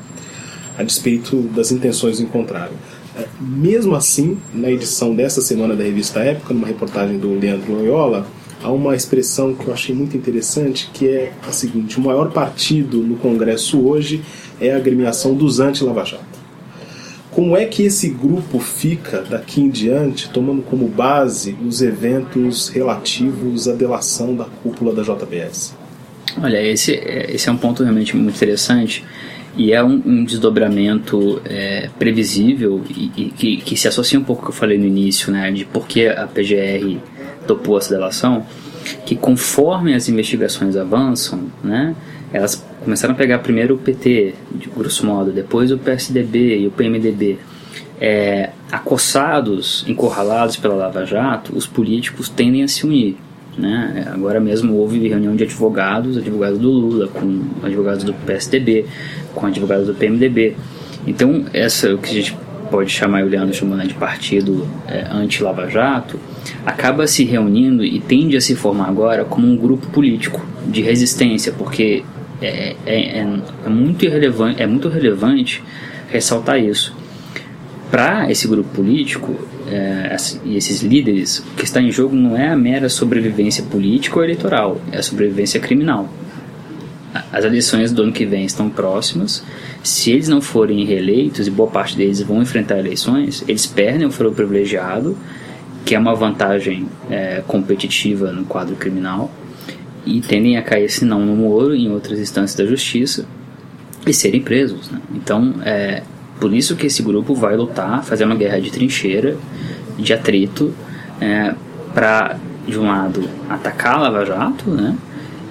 a 0.77 0.83
despeito 0.83 1.37
das 1.55 1.71
intenções 1.71 2.19
em 2.19 2.25
contrário. 2.25 2.73
É, 3.15 3.25
mesmo 3.39 3.95
assim, 3.95 4.37
na 4.53 4.71
edição 4.71 5.15
dessa 5.15 5.41
semana 5.41 5.75
da 5.75 5.83
revista 5.83 6.19
Época, 6.19 6.53
numa 6.53 6.67
reportagem 6.67 7.17
do 7.17 7.37
Leandro 7.37 7.73
Loyola, 7.73 8.25
há 8.63 8.71
uma 8.71 8.95
expressão 8.95 9.53
que 9.53 9.67
eu 9.67 9.73
achei 9.73 9.93
muito 9.93 10.17
interessante, 10.17 10.89
que 10.91 11.07
é 11.07 11.31
a 11.47 11.51
seguinte: 11.51 11.99
o 11.99 12.01
maior 12.01 12.31
partido 12.31 12.97
no 12.97 13.15
Congresso 13.17 13.79
hoje 13.85 14.23
é 14.59 14.71
a 14.71 14.77
agremiação 14.77 15.35
dos 15.35 15.59
anti-Lava 15.59 16.03
Jato. 16.05 16.33
Como 17.29 17.57
é 17.57 17.65
que 17.65 17.83
esse 17.83 18.09
grupo 18.09 18.59
fica 18.59 19.21
daqui 19.21 19.59
em 19.59 19.69
diante, 19.69 20.29
tomando 20.29 20.61
como 20.61 20.87
base 20.87 21.57
os 21.65 21.81
eventos 21.81 22.69
relativos 22.69 23.67
à 23.67 23.73
delação 23.73 24.35
da 24.35 24.45
cúpula 24.45 24.93
da 24.93 25.01
JBS? 25.01 25.73
Olha, 26.41 26.61
esse, 26.61 26.93
esse 26.93 27.47
é 27.47 27.51
um 27.51 27.57
ponto 27.57 27.83
realmente 27.83 28.15
muito 28.15 28.35
interessante 28.35 29.03
e 29.55 29.71
é 29.71 29.83
um, 29.83 30.01
um 30.05 30.23
desdobramento 30.23 31.41
é, 31.45 31.89
previsível 31.99 32.83
e, 32.89 33.11
e 33.15 33.29
que, 33.29 33.57
que, 33.57 33.77
se 33.77 33.87
associa 33.87 34.19
um 34.19 34.23
pouco 34.23 34.41
com 34.41 34.47
o 34.47 34.51
que 34.51 34.55
eu 34.55 34.59
falei 34.59 34.77
no 34.77 34.85
início, 34.85 35.31
né, 35.31 35.51
de 35.51 35.63
por 35.63 35.87
que 35.87 36.07
a 36.07 36.25
PGR 36.27 36.97
topou 37.45 37.77
essa 37.77 37.93
delação, 37.93 38.45
que 39.05 39.15
conforme 39.15 39.93
as 39.93 40.09
investigações 40.09 40.75
avançam, 40.75 41.51
né, 41.63 41.95
elas 42.31 42.65
começaram 42.83 43.13
a 43.13 43.17
pegar 43.17 43.39
primeiro 43.39 43.75
o 43.75 43.77
PT, 43.77 44.33
de 44.55 44.67
grosso 44.69 45.05
modo, 45.05 45.31
depois 45.31 45.71
o 45.71 45.77
PSDB 45.77 46.59
e 46.59 46.67
o 46.67 46.71
PMDB. 46.71 47.37
É, 48.01 48.49
acossados, 48.71 49.85
encurralados 49.87 50.57
pela 50.57 50.73
Lava 50.73 51.05
Jato, 51.05 51.55
os 51.55 51.65
políticos 51.65 52.27
tendem 52.27 52.63
a 52.63 52.67
se 52.67 52.85
unir. 52.85 53.15
Né? 53.57 54.07
Agora 54.11 54.39
mesmo 54.39 54.75
houve 54.75 55.07
reunião 55.07 55.35
de 55.35 55.43
advogados, 55.43 56.17
advogados 56.17 56.57
do 56.57 56.69
Lula, 56.69 57.07
com 57.07 57.41
advogados 57.61 58.03
do 58.03 58.13
PSDB, 58.13 58.85
com 59.33 59.45
advogados 59.45 59.87
do 59.87 59.93
PMDB. 59.93 60.55
Então, 61.05 61.45
essa 61.53 61.93
o 61.93 61.97
que 61.97 62.09
a 62.09 62.13
gente 62.13 62.37
pode 62.71 62.89
chamar, 62.89 63.23
o 63.23 63.27
Leandro 63.27 63.53
chamando 63.53 63.87
de 63.87 63.93
partido 63.93 64.67
é, 64.87 65.05
anti-Lava 65.11 65.69
Jato, 65.69 66.19
acaba 66.65 67.05
se 67.05 67.23
reunindo 67.23 67.83
e 67.85 67.99
tende 67.99 68.35
a 68.35 68.41
se 68.41 68.55
formar 68.55 68.87
agora 68.87 69.23
como 69.23 69.47
um 69.47 69.55
grupo 69.55 69.87
político 69.87 70.43
de 70.65 70.81
resistência, 70.81 71.53
porque 71.55 72.03
é, 72.41 72.75
é, 72.85 73.19
é, 73.19 73.39
é 73.65 73.69
muito 73.69 74.05
é 74.57 74.65
muito 74.65 74.89
relevante 74.89 75.61
ressaltar 76.09 76.59
isso. 76.59 76.95
Para 77.91 78.31
esse 78.31 78.47
grupo 78.47 78.69
político 78.69 79.35
é, 79.67 80.15
e 80.43 80.57
esses 80.57 80.81
líderes, 80.81 81.39
o 81.39 81.55
que 81.55 81.63
está 81.63 81.81
em 81.81 81.91
jogo 81.91 82.15
não 82.15 82.37
é 82.37 82.49
a 82.49 82.55
mera 82.55 82.89
sobrevivência 82.89 83.63
política 83.63 84.17
ou 84.17 84.23
eleitoral, 84.23 84.81
é 84.91 84.97
a 84.97 85.03
sobrevivência 85.03 85.59
criminal. 85.59 86.09
As 87.31 87.45
eleições 87.45 87.91
do 87.91 88.03
ano 88.03 88.11
que 88.11 88.25
vem 88.25 88.43
estão 88.43 88.69
próximas. 88.69 89.43
Se 89.83 90.11
eles 90.11 90.27
não 90.27 90.41
forem 90.41 90.83
reeleitos, 90.85 91.47
e 91.47 91.51
boa 91.51 91.69
parte 91.69 91.95
deles 91.95 92.21
vão 92.21 92.41
enfrentar 92.41 92.79
eleições, 92.79 93.43
eles 93.47 93.65
perdem 93.65 94.07
o 94.07 94.11
foro 94.11 94.31
privilegiado, 94.31 95.15
que 95.85 95.93
é 95.93 95.99
uma 95.99 96.15
vantagem 96.15 96.87
é, 97.09 97.43
competitiva 97.45 98.31
no 98.31 98.45
quadro 98.45 98.75
criminal, 98.75 99.31
e 100.05 100.21
tendem 100.21 100.57
a 100.57 100.61
cair, 100.61 100.89
se 100.89 101.05
não 101.05 101.25
no 101.25 101.35
Moro, 101.35 101.75
em 101.75 101.89
outras 101.91 102.19
instâncias 102.19 102.57
da 102.57 102.65
justiça 102.65 103.25
e 104.05 104.13
serem 104.13 104.41
presos. 104.41 104.89
Né? 104.89 104.99
Então, 105.13 105.55
é 105.63 106.03
por 106.43 106.53
isso 106.53 106.75
que 106.75 106.87
esse 106.87 107.01
grupo 107.01 107.33
vai 107.33 107.55
lutar, 107.55 108.03
fazer 108.03 108.25
uma 108.25 108.35
guerra 108.35 108.59
de 108.59 108.69
trincheira, 108.69 109.37
de 109.97 110.11
atrito, 110.11 110.73
é, 111.21 111.55
para, 111.93 112.37
de 112.67 112.77
um 112.77 112.85
lado, 112.85 113.29
atacar 113.49 113.95
a 113.95 113.99
Lava 113.99 114.25
Jato, 114.25 114.69
né? 114.69 114.93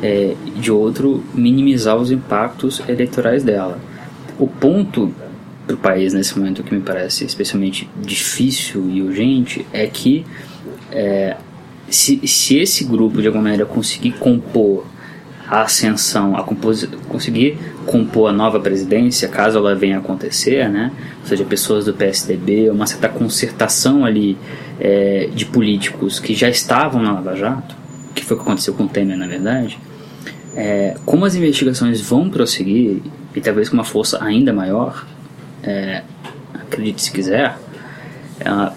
É, 0.02 0.34
de 0.54 0.70
outro, 0.70 1.24
minimizar 1.32 1.96
os 1.96 2.10
impactos 2.10 2.82
eleitorais 2.86 3.42
dela. 3.42 3.80
O 4.38 4.46
ponto 4.46 5.10
para 5.66 5.76
o 5.76 5.78
país 5.78 6.12
nesse 6.12 6.38
momento 6.38 6.62
que 6.62 6.74
me 6.74 6.82
parece 6.82 7.24
especialmente 7.24 7.88
difícil 7.98 8.90
e 8.90 9.00
urgente 9.00 9.66
é 9.72 9.86
que 9.86 10.26
é, 10.90 11.38
se, 11.88 12.20
se 12.28 12.58
esse 12.58 12.84
grupo 12.84 13.22
de 13.22 13.28
alguma 13.28 13.44
maneira 13.44 13.64
conseguir 13.64 14.12
compor 14.12 14.84
a 15.48 15.62
ascensão, 15.62 16.36
a 16.36 16.44
conseguir 17.08 17.56
compor 17.86 18.30
a 18.30 18.32
nova 18.32 18.60
presidência, 18.60 19.28
caso 19.28 19.58
ela 19.58 19.74
venha 19.74 19.96
a 19.96 20.00
acontecer, 20.00 20.68
né? 20.68 20.92
ou 21.20 21.26
seja, 21.26 21.44
pessoas 21.44 21.84
do 21.84 21.94
PSDB, 21.94 22.70
uma 22.70 22.86
certa 22.86 23.08
concertação 23.08 24.04
ali 24.04 24.36
é, 24.80 25.28
de 25.34 25.44
políticos 25.46 26.18
que 26.18 26.34
já 26.34 26.48
estavam 26.48 27.02
na 27.02 27.12
Lava 27.12 27.34
Jato, 27.36 27.74
que 28.14 28.24
foi 28.24 28.36
o 28.36 28.40
que 28.40 28.46
aconteceu 28.46 28.74
com 28.74 28.84
o 28.84 28.88
Temer, 28.88 29.16
na 29.16 29.26
verdade, 29.26 29.78
é, 30.54 30.96
como 31.06 31.24
as 31.24 31.34
investigações 31.34 32.00
vão 32.00 32.28
prosseguir, 32.28 33.02
e 33.34 33.40
talvez 33.40 33.68
com 33.68 33.74
uma 33.74 33.84
força 33.84 34.22
ainda 34.22 34.52
maior, 34.52 35.06
é, 35.62 36.02
acredite 36.54 37.02
se 37.02 37.10
quiser, 37.10 37.56
é, 38.40 38.72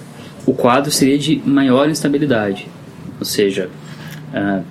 o 0.45 0.53
quadro 0.53 0.91
seria 0.91 1.17
de 1.17 1.41
maior 1.45 1.89
instabilidade. 1.89 2.67
Ou 3.19 3.25
seja, 3.25 3.69
é, 4.33 4.62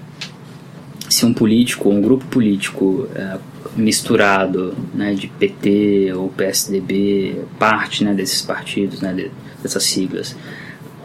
se 1.15 1.25
um 1.25 1.33
político, 1.33 1.89
um 1.89 2.03
grupo 2.03 2.25
político 2.27 3.09
é, 3.15 3.39
misturado 3.77 4.75
né, 4.93 5.15
de 5.15 5.29
PT 5.29 6.13
ou 6.13 6.29
PSDB, 6.29 7.45
parte 7.57 8.05
né, 8.05 8.13
desses 8.13 8.43
partidos, 8.43 9.01
né, 9.01 9.31
dessas 9.63 9.85
siglas, 9.85 10.37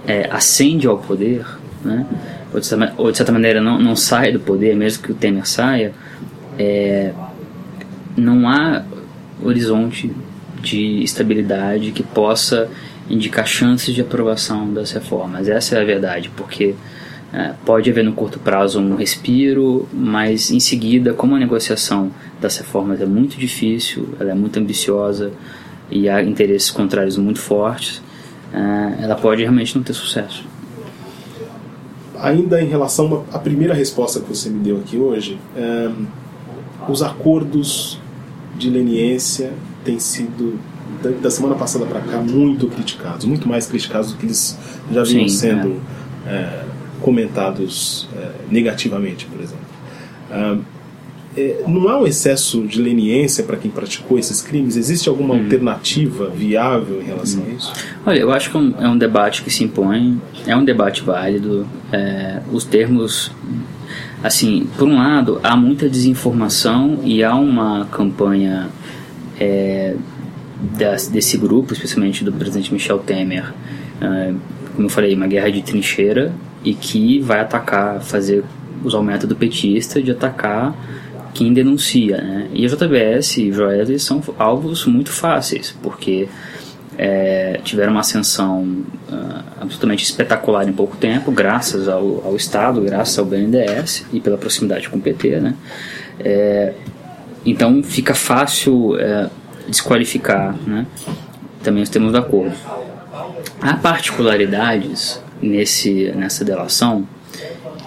é, 0.07 0.27
ascende 0.31 0.87
ao 0.87 0.97
poder, 0.97 1.45
né, 1.85 2.07
ou, 2.51 2.59
de 2.59 2.65
certa, 2.65 2.93
ou 2.97 3.11
de 3.11 3.17
certa 3.17 3.31
maneira 3.31 3.61
não, 3.61 3.79
não 3.79 3.95
sai 3.95 4.31
do 4.31 4.39
poder, 4.39 4.75
mesmo 4.75 5.03
que 5.03 5.11
o 5.11 5.15
Temer 5.15 5.47
saia, 5.47 5.93
é, 6.57 7.13
não 8.17 8.49
há 8.49 8.83
horizonte 9.43 10.11
de 10.59 11.03
estabilidade 11.03 11.91
que 11.91 12.01
possa 12.01 12.67
indicar 13.07 13.45
chances 13.45 13.93
de 13.93 14.01
aprovação 14.01 14.73
das 14.73 14.91
reformas. 14.91 15.47
Essa 15.47 15.77
é 15.77 15.81
a 15.81 15.85
verdade, 15.85 16.31
porque 16.35 16.73
é, 17.33 17.53
pode 17.65 17.89
haver 17.89 18.03
no 18.03 18.13
curto 18.13 18.39
prazo 18.39 18.79
um 18.79 18.95
respiro, 18.95 19.87
mas 19.93 20.51
em 20.51 20.59
seguida, 20.59 21.13
como 21.13 21.35
a 21.35 21.39
negociação 21.39 22.11
das 22.41 22.57
reformas 22.57 22.99
é 23.01 23.05
muito 23.05 23.37
difícil, 23.37 24.09
ela 24.19 24.31
é 24.31 24.33
muito 24.33 24.59
ambiciosa 24.59 25.31
e 25.91 26.09
há 26.09 26.23
interesses 26.23 26.71
contrários 26.71 27.17
muito 27.17 27.39
fortes, 27.39 28.01
é, 28.53 29.03
ela 29.03 29.15
pode 29.15 29.41
realmente 29.41 29.75
não 29.75 29.83
ter 29.83 29.93
sucesso. 29.93 30.43
Ainda 32.19 32.61
em 32.61 32.67
relação 32.67 33.25
à 33.31 33.39
primeira 33.39 33.73
resposta 33.73 34.19
que 34.19 34.27
você 34.27 34.49
me 34.49 34.59
deu 34.59 34.77
aqui 34.77 34.97
hoje, 34.97 35.39
é, 35.55 35.89
os 36.87 37.01
acordos 37.01 37.99
de 38.57 38.69
leniência 38.69 39.53
têm 39.85 39.99
sido 39.99 40.59
da, 41.01 41.11
da 41.11 41.31
semana 41.31 41.55
passada 41.55 41.85
para 41.85 42.01
cá 42.01 42.17
muito 42.17 42.67
criticados, 42.67 43.25
muito 43.25 43.47
mais 43.47 43.67
criticados 43.67 44.11
do 44.11 44.17
que 44.17 44.25
eles 44.25 44.57
já 44.91 45.03
vinham 45.03 45.29
Sim, 45.29 45.35
sendo 45.35 45.81
é. 46.25 46.31
É, 46.31 46.65
comentados 47.01 48.07
é, 48.15 48.31
negativamente, 48.49 49.25
por 49.25 49.41
exemplo. 49.41 49.65
Ah, 50.31 50.57
é, 51.37 51.63
não 51.67 51.87
há 51.87 51.99
um 51.99 52.07
excesso 52.07 52.63
de 52.63 52.81
leniência 52.81 53.43
para 53.43 53.55
quem 53.55 53.69
praticou 53.69 54.17
esses 54.17 54.41
crimes? 54.41 54.75
Existe 54.75 55.07
alguma 55.07 55.35
hum. 55.35 55.43
alternativa 55.43 56.27
viável 56.29 57.01
em 57.01 57.05
relação 57.05 57.41
hum. 57.41 57.47
a 57.47 57.53
isso? 57.53 57.73
Olha, 58.05 58.19
eu 58.19 58.31
acho 58.31 58.51
que 58.51 58.57
é 58.57 58.59
um, 58.59 58.73
é 58.79 58.89
um, 58.89 58.97
debate 58.97 59.43
que 59.43 59.51
se 59.51 59.63
impõe, 59.63 60.19
é 60.45 60.55
um 60.55 60.65
debate 60.65 61.03
válido. 61.03 61.67
É, 61.91 62.41
os 62.51 62.63
termos, 62.63 63.31
assim, 64.23 64.67
por 64.77 64.87
um 64.87 64.97
lado, 64.97 65.39
há 65.43 65.55
muita 65.55 65.87
desinformação 65.87 66.99
e 67.03 67.23
há 67.23 67.35
uma 67.35 67.85
campanha 67.85 68.69
é, 69.39 69.95
desse 71.11 71.37
grupo, 71.37 71.73
especialmente 71.73 72.23
do 72.23 72.33
presidente 72.33 72.73
Michel 72.73 72.99
Temer, 72.99 73.53
é, 74.01 74.33
como 74.75 74.87
eu 74.87 74.89
falei, 74.89 75.13
uma 75.13 75.27
guerra 75.27 75.51
de 75.51 75.61
trincheira 75.61 76.33
e 76.63 76.73
que 76.73 77.19
vai 77.19 77.39
atacar, 77.39 78.01
fazer 78.01 78.43
usar 78.83 78.99
o 78.99 79.03
método 79.03 79.35
petista 79.35 80.01
de 80.01 80.11
atacar 80.11 80.75
quem 81.33 81.53
denuncia. 81.53 82.17
Né? 82.17 82.47
E 82.53 82.65
a 82.65 82.69
JBS 82.69 83.37
e 83.37 83.51
o 83.51 83.99
são 83.99 84.21
alvos 84.37 84.85
muito 84.85 85.11
fáceis, 85.11 85.75
porque 85.81 86.27
é, 86.97 87.59
tiveram 87.63 87.91
uma 87.91 88.01
ascensão 88.01 88.83
uh, 89.09 89.43
absolutamente 89.61 90.03
espetacular 90.03 90.67
em 90.67 90.73
pouco 90.73 90.97
tempo, 90.97 91.31
graças 91.31 91.87
ao, 91.87 92.25
ao, 92.25 92.35
Estado, 92.35 92.81
graças 92.81 93.17
ao 93.17 93.25
BNDES 93.25 94.05
e 94.11 94.19
pela 94.19 94.37
proximidade 94.37 94.89
com 94.89 94.97
o 94.97 95.01
PT. 95.01 95.39
Né? 95.39 95.53
É, 96.19 96.73
então 97.45 97.81
fica 97.81 98.13
fácil 98.13 98.99
é, 98.99 99.29
desqualificar 99.67 100.55
né? 100.67 100.85
também 101.63 101.83
os 101.83 101.89
termos 101.89 102.11
do 102.11 102.17
acordo. 102.17 102.53
Há 103.61 103.75
particularidades 103.75 105.21
nesse, 105.41 106.11
nessa 106.15 106.43
delação 106.43 107.07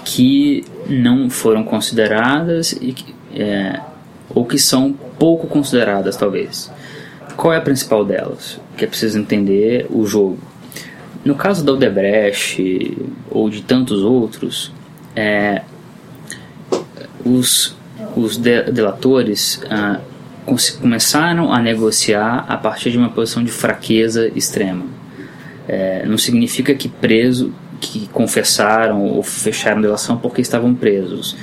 que 0.05 0.65
não 0.87 1.31
foram 1.31 1.63
consideradas 1.63 2.73
e 2.73 2.95
é, 3.35 3.81
ou 4.35 4.45
que 4.45 4.59
são 4.59 4.93
pouco 5.19 5.47
consideradas 5.47 6.17
talvez. 6.17 6.71
Qual 7.37 7.53
é 7.53 7.57
a 7.57 7.61
principal 7.61 8.05
delas? 8.05 8.61
Que 8.77 8.85
é 8.85 8.89
preciso 8.89 9.19
entender 9.19 9.87
o 9.91 10.05
jogo. 10.07 10.39
No 11.25 11.35
caso 11.35 11.65
da 11.65 11.73
Odebrecht 11.73 12.97
ou 13.31 13.49
de 13.49 13.63
tantos 13.63 14.03
outros, 14.03 14.73
é, 15.15 15.63
os, 17.25 17.77
os 18.17 18.37
delatores 18.37 19.63
ah, 19.71 20.01
começaram 20.81 21.53
a 21.53 21.61
negociar 21.61 22.45
a 22.49 22.57
partir 22.57 22.91
de 22.91 22.99
uma 22.99 23.11
posição 23.11 23.45
de 23.45 23.53
fraqueza 23.53 24.31
extrema 24.35 24.92
é, 25.69 26.05
não 26.07 26.19
significa 26.19 26.75
que 26.75 26.89
preso 26.89 27.53
que 27.81 28.07
confessaram 28.13 29.07
ou 29.07 29.23
fecharam 29.23 29.81
delação 29.81 30.17
porque 30.17 30.41
estavam 30.41 30.73
presos, 30.73 31.37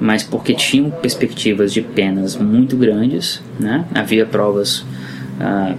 mas 0.00 0.24
porque 0.24 0.52
tinham 0.52 0.90
perspectivas 0.90 1.72
de 1.72 1.80
penas 1.82 2.36
muito 2.36 2.76
grandes, 2.76 3.40
né? 3.60 3.84
havia 3.94 4.26
provas 4.26 4.84
ah, 5.40 5.76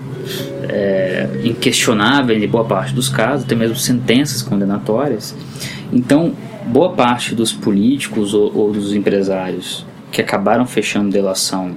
é, 0.69 1.27
inquestionáveis 1.43 2.41
em 2.41 2.47
boa 2.47 2.63
parte 2.63 2.93
dos 2.93 3.09
casos, 3.09 3.45
até 3.45 3.55
mesmo 3.55 3.75
sentenças 3.75 4.41
condenatórias. 4.41 5.35
Então, 5.91 6.33
boa 6.65 6.93
parte 6.93 7.35
dos 7.35 7.51
políticos 7.51 8.33
ou, 8.33 8.55
ou 8.55 8.71
dos 8.71 8.93
empresários 8.93 9.85
que 10.11 10.21
acabaram 10.21 10.65
fechando 10.65 11.11
delação 11.11 11.75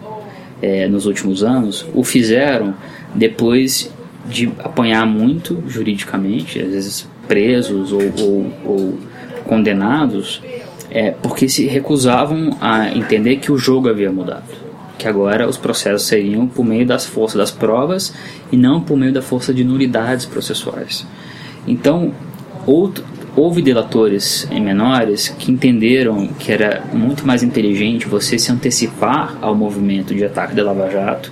é, 0.62 0.88
nos 0.88 1.06
últimos 1.06 1.42
anos 1.42 1.86
o 1.94 2.02
fizeram 2.02 2.74
depois 3.14 3.92
de 4.28 4.52
apanhar 4.58 5.06
muito 5.06 5.62
juridicamente, 5.66 6.60
às 6.60 6.70
vezes 6.70 7.08
presos 7.26 7.92
ou, 7.92 8.02
ou, 8.20 8.52
ou 8.64 8.98
condenados, 9.44 10.42
é, 10.90 11.10
porque 11.10 11.48
se 11.48 11.66
recusavam 11.66 12.56
a 12.60 12.90
entender 12.90 13.36
que 13.36 13.52
o 13.52 13.58
jogo 13.58 13.88
havia 13.88 14.10
mudado. 14.10 14.68
Que 14.96 15.06
agora 15.06 15.48
os 15.48 15.56
processos 15.56 16.06
seriam 16.08 16.46
por 16.46 16.64
meio 16.64 16.86
das 16.86 17.06
forças 17.06 17.38
das 17.38 17.50
provas 17.50 18.12
e 18.50 18.56
não 18.56 18.80
por 18.80 18.96
meio 18.96 19.12
da 19.12 19.22
força 19.22 19.54
de 19.54 19.62
nulidades 19.62 20.26
processuais. 20.26 21.06
Então, 21.66 22.12
outro, 22.66 23.04
houve 23.36 23.62
delatores 23.62 24.48
em 24.50 24.60
menores 24.60 25.28
que 25.28 25.52
entenderam 25.52 26.26
que 26.26 26.50
era 26.50 26.82
muito 26.92 27.26
mais 27.26 27.42
inteligente 27.42 28.08
você 28.08 28.38
se 28.38 28.50
antecipar 28.50 29.36
ao 29.40 29.54
movimento 29.54 30.14
de 30.14 30.24
ataque 30.24 30.54
da 30.54 30.64
Lava 30.64 30.90
Jato 30.90 31.30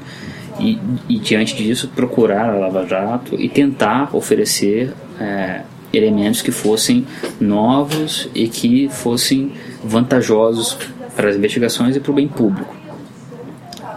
e, 0.58 0.78
e 1.08 1.18
diante 1.18 1.54
disso 1.56 1.88
procurar 1.94 2.50
a 2.50 2.54
Lava 2.54 2.86
Jato 2.86 3.34
e 3.40 3.48
tentar 3.48 4.14
oferecer 4.14 4.92
é, 5.20 5.62
elementos 5.92 6.42
que 6.42 6.50
fossem 6.50 7.06
novos 7.40 8.28
e 8.34 8.48
que 8.48 8.88
fossem 8.88 9.52
vantajosos 9.82 10.76
para 11.14 11.30
as 11.30 11.36
investigações 11.36 11.96
e 11.96 12.00
para 12.00 12.12
o 12.12 12.14
bem 12.14 12.28
público. 12.28 12.74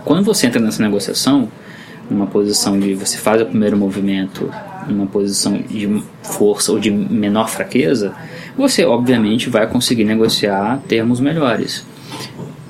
Quando 0.05 0.23
você 0.23 0.47
entra 0.47 0.61
nessa 0.61 0.81
negociação, 0.81 1.49
numa 2.09 2.25
posição 2.25 2.79
de 2.79 2.95
você 2.95 3.17
faz 3.17 3.41
o 3.41 3.45
primeiro 3.45 3.77
movimento, 3.77 4.49
numa 4.87 5.05
posição 5.05 5.57
de 5.57 6.01
força 6.23 6.71
ou 6.71 6.79
de 6.79 6.89
menor 6.89 7.49
fraqueza, 7.49 8.13
você 8.57 8.83
obviamente 8.83 9.49
vai 9.49 9.67
conseguir 9.67 10.03
negociar 10.03 10.81
termos 10.87 11.19
melhores. 11.19 11.85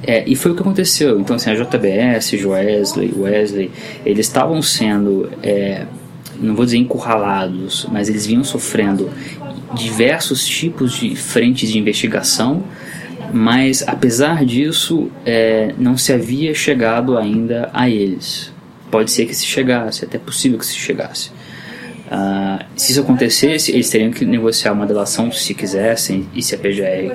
É, 0.10 0.24
e 0.26 0.36
foi 0.36 0.54
o 0.54 0.56
que 0.56 0.62
aconteceu. 0.62 1.20
Então, 1.20 1.36
assim, 1.36 1.52
a 1.52 1.54
JBS, 1.54 2.34
Wesley, 2.44 3.14
Wesley, 3.16 3.70
eles 4.04 4.26
estavam 4.26 4.60
sendo, 4.60 5.30
é, 5.44 5.86
não 6.42 6.56
vou 6.56 6.66
dizer 6.66 6.78
encurralados, 6.78 7.86
mas 7.92 8.10
eles 8.10 8.26
vinham 8.26 8.44
sofrendo 8.44 9.08
diversos 9.76 10.48
tipos 10.48 10.94
de 10.94 11.16
frentes 11.16 11.70
de 11.70 11.78
investigação, 11.78 12.64
mas 13.32 13.84
apesar 13.88 14.44
disso, 14.44 15.12
é, 15.24 15.76
não 15.78 15.96
se 15.96 16.12
havia 16.12 16.56
chegado 16.56 17.16
ainda 17.16 17.70
a 17.72 17.88
eles. 17.88 18.52
Pode 18.90 19.12
ser 19.12 19.28
que 19.28 19.36
se 19.36 19.46
chegasse, 19.46 20.04
até 20.04 20.18
possível 20.18 20.58
que 20.58 20.66
se 20.66 20.76
chegasse. 20.76 21.30
Uh, 22.10 22.66
se 22.76 22.94
isso 22.94 23.02
acontecesse, 23.02 23.72
eles 23.72 23.88
teriam 23.88 24.10
que 24.10 24.26
negociar 24.26 24.72
uma 24.72 24.88
delação 24.88 25.32
se 25.32 25.54
quisessem 25.54 26.28
e 26.34 26.42
se 26.42 26.56
a 26.56 26.58
PGR 26.58 27.14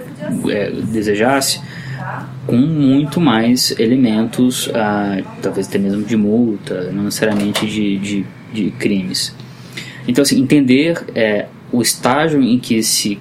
é, 0.49 0.71
desejasse 0.71 1.61
com 2.47 2.57
muito 2.57 3.21
mais 3.21 3.79
elementos, 3.79 4.71
ah, 4.75 5.19
talvez 5.43 5.69
até 5.69 5.79
mesmo 5.79 6.03
de 6.03 6.17
multa, 6.17 6.91
não 6.93 7.05
necessariamente 7.05 7.67
de, 7.67 7.99
de, 7.99 8.27
de 8.53 8.71
crimes. 8.73 9.35
Então, 10.07 10.23
assim, 10.23 10.41
entender 10.41 11.03
é, 11.15 11.47
o 11.73 11.81
estágio 11.81 12.43
em 12.43 12.59
que 12.59 12.83
se 12.83 13.19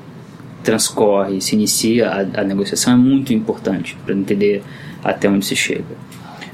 transcorre, 0.64 1.42
se 1.42 1.56
inicia 1.56 2.10
a, 2.10 2.42
a 2.42 2.44
negociação 2.44 2.94
é 2.94 2.98
muito 2.98 3.34
importante 3.34 3.98
para 4.06 4.14
entender 4.14 4.64
até 5.04 5.30
onde 5.30 5.46
se 5.46 5.56
chega. 5.56 5.96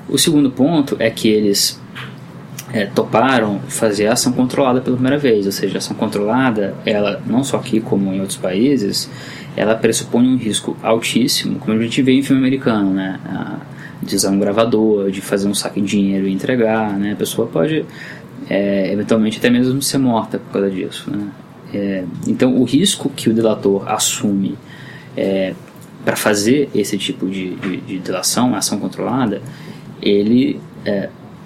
O 0.07 0.17
segundo 0.17 0.49
ponto 0.49 0.95
é 0.99 1.09
que 1.09 1.27
eles 1.27 1.79
é, 2.71 2.85
toparam 2.85 3.59
fazer 3.67 4.07
ação 4.07 4.31
controlada 4.31 4.81
pela 4.81 4.95
primeira 4.95 5.17
vez, 5.17 5.45
ou 5.45 5.51
seja, 5.51 5.79
ação 5.79 5.95
controlada, 5.95 6.75
ela 6.85 7.21
não 7.25 7.43
só 7.43 7.57
aqui 7.57 7.79
como 7.79 8.13
em 8.13 8.19
outros 8.19 8.37
países, 8.37 9.09
ela 9.55 9.75
pressupõe 9.75 10.27
um 10.27 10.37
risco 10.37 10.77
altíssimo, 10.81 11.59
como 11.59 11.77
a 11.77 11.81
gente 11.81 12.01
vê 12.01 12.13
em 12.13 12.21
filme 12.21 12.41
americano, 12.41 12.93
né? 12.93 13.19
De 14.01 14.15
usar 14.15 14.29
um 14.29 14.39
gravador, 14.39 15.11
de 15.11 15.19
fazer 15.19 15.47
um 15.47 15.53
saque 15.53 15.81
de 15.81 15.87
dinheiro 15.87 16.27
e 16.27 16.31
entregar, 16.31 16.93
né? 16.97 17.13
A 17.13 17.15
pessoa 17.15 17.47
pode 17.47 17.85
é, 18.49 18.91
eventualmente 18.91 19.37
até 19.37 19.49
mesmo 19.49 19.81
ser 19.81 19.97
morta 19.97 20.39
por 20.39 20.53
causa 20.53 20.69
disso, 20.69 21.09
né? 21.11 21.27
É, 21.73 22.03
então, 22.27 22.55
o 22.55 22.63
risco 22.63 23.09
que 23.09 23.29
o 23.29 23.33
delator 23.33 23.87
assume 23.91 24.57
é, 25.15 25.53
para 26.03 26.15
fazer 26.15 26.69
esse 26.73 26.97
tipo 26.97 27.27
de, 27.27 27.55
de, 27.55 27.77
de, 27.77 27.99
delação, 27.99 28.55
ação 28.55 28.79
controlada, 28.79 29.41
ele 30.01 30.59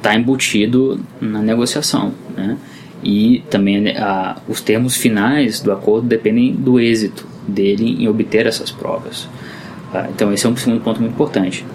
está 0.04 0.14
embutido 0.14 1.00
na 1.22 1.42
negociação, 1.42 2.12
né? 2.36 2.58
E 3.02 3.42
também 3.50 3.90
a, 3.98 4.38
os 4.48 4.62
termos 4.62 4.96
finais 4.96 5.62
do 5.62 5.72
acordo 5.72 6.08
dependem 6.08 6.54
do 6.54 6.80
êxito 6.80 7.26
dele 7.48 8.04
em 8.04 8.08
obter 8.08 8.46
essas 8.46 8.70
provas. 8.70 9.28
Tá? 9.92 10.08
Então, 10.10 10.32
esse 10.32 10.46
é 10.46 10.50
um 10.50 10.56
segundo 10.56 10.82
ponto 10.82 11.02
muito 11.02 11.14
importante. 11.14 11.66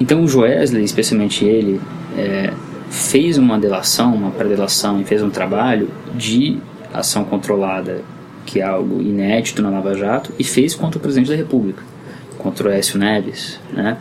Então, 0.00 0.22
o 0.22 0.28
Joesley, 0.28 0.84
especialmente 0.84 1.44
ele, 1.44 1.80
é, 2.16 2.52
fez 2.90 3.36
uma 3.36 3.58
delação, 3.58 4.14
uma 4.14 4.30
pré-delação 4.30 5.00
e 5.00 5.04
fez 5.04 5.22
um 5.22 5.30
trabalho 5.30 5.90
de 6.14 6.58
ação 6.94 7.24
controlada, 7.24 8.02
que 8.46 8.60
é 8.60 8.64
algo 8.64 9.02
inédito 9.02 9.60
na 9.60 9.68
Lava 9.68 9.94
Jato, 9.94 10.32
e 10.38 10.44
fez 10.44 10.74
contra 10.74 10.98
o 10.98 11.00
presidente 11.00 11.28
da 11.28 11.36
República, 11.36 11.82
contra 12.38 12.68
o 12.68 12.70
Écio 12.70 12.98
Neves, 12.98 13.60
né? 13.72 13.98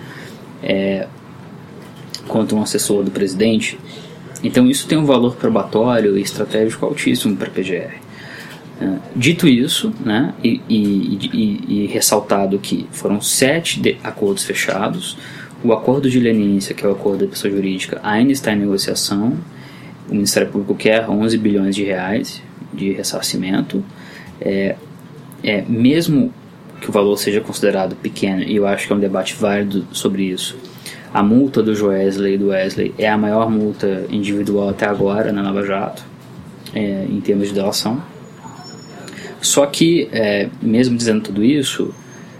É, 0.63 1.07
contra 2.27 2.55
um 2.55 2.61
assessor 2.61 3.03
do 3.03 3.11
presidente. 3.11 3.79
Então 4.43 4.69
isso 4.69 4.87
tem 4.87 4.97
um 4.97 5.05
valor 5.05 5.35
probatório 5.35 6.17
e 6.17 6.21
estratégico 6.21 6.85
altíssimo 6.85 7.35
para 7.35 7.47
a 7.47 7.51
PGR. 7.51 8.07
É, 8.79 8.97
dito 9.15 9.47
isso, 9.47 9.91
né, 10.05 10.35
e, 10.43 10.61
e, 10.69 11.29
e, 11.33 11.63
e, 11.67 11.87
ressaltado 11.87 12.59
que 12.59 12.87
foram 12.91 13.19
sete 13.19 13.97
acordos 14.03 14.43
fechados, 14.43 15.17
o 15.63 15.73
acordo 15.73 16.07
de 16.09 16.19
leniência, 16.19 16.75
que 16.75 16.85
é 16.85 16.87
o 16.87 16.91
acordo 16.91 17.25
da 17.25 17.31
pessoa 17.31 17.51
jurídica, 17.51 17.99
ainda 18.03 18.31
está 18.31 18.53
em 18.53 18.57
negociação. 18.57 19.33
O 20.07 20.13
Ministério 20.13 20.49
Público 20.49 20.75
quer 20.75 21.09
11 21.09 21.35
bilhões 21.39 21.75
de 21.75 21.83
reais 21.83 22.41
de 22.71 22.91
ressarcimento. 22.91 23.83
É, 24.39 24.75
é, 25.43 25.63
mesmo 25.67 26.31
que 26.79 26.89
o 26.89 26.91
valor 26.91 27.17
seja 27.17 27.41
considerado 27.41 27.95
pequeno, 27.95 28.43
e 28.43 28.55
eu 28.55 28.67
acho 28.67 28.85
que 28.85 28.93
é 28.93 28.95
um 28.95 28.99
debate 28.99 29.33
válido 29.33 29.87
sobre 29.91 30.23
isso, 30.23 30.55
a 31.13 31.23
multa 31.23 31.63
do 31.63 31.75
Joesley 31.75 32.35
e 32.35 32.37
do 32.37 32.47
Wesley 32.47 32.93
é 32.97 33.07
a 33.07 33.17
maior 33.17 33.49
multa 33.49 34.05
individual 34.09 34.69
até 34.69 34.85
agora 34.85 35.31
na 35.31 35.41
Nova 35.41 35.65
Jato, 35.65 36.03
é, 36.73 37.05
em 37.09 37.19
termos 37.21 37.47
de 37.47 37.53
delação. 37.53 38.01
Só 39.41 39.65
que, 39.65 40.09
é, 40.11 40.49
mesmo 40.61 40.97
dizendo 40.97 41.21
tudo 41.21 41.43
isso, 41.43 41.93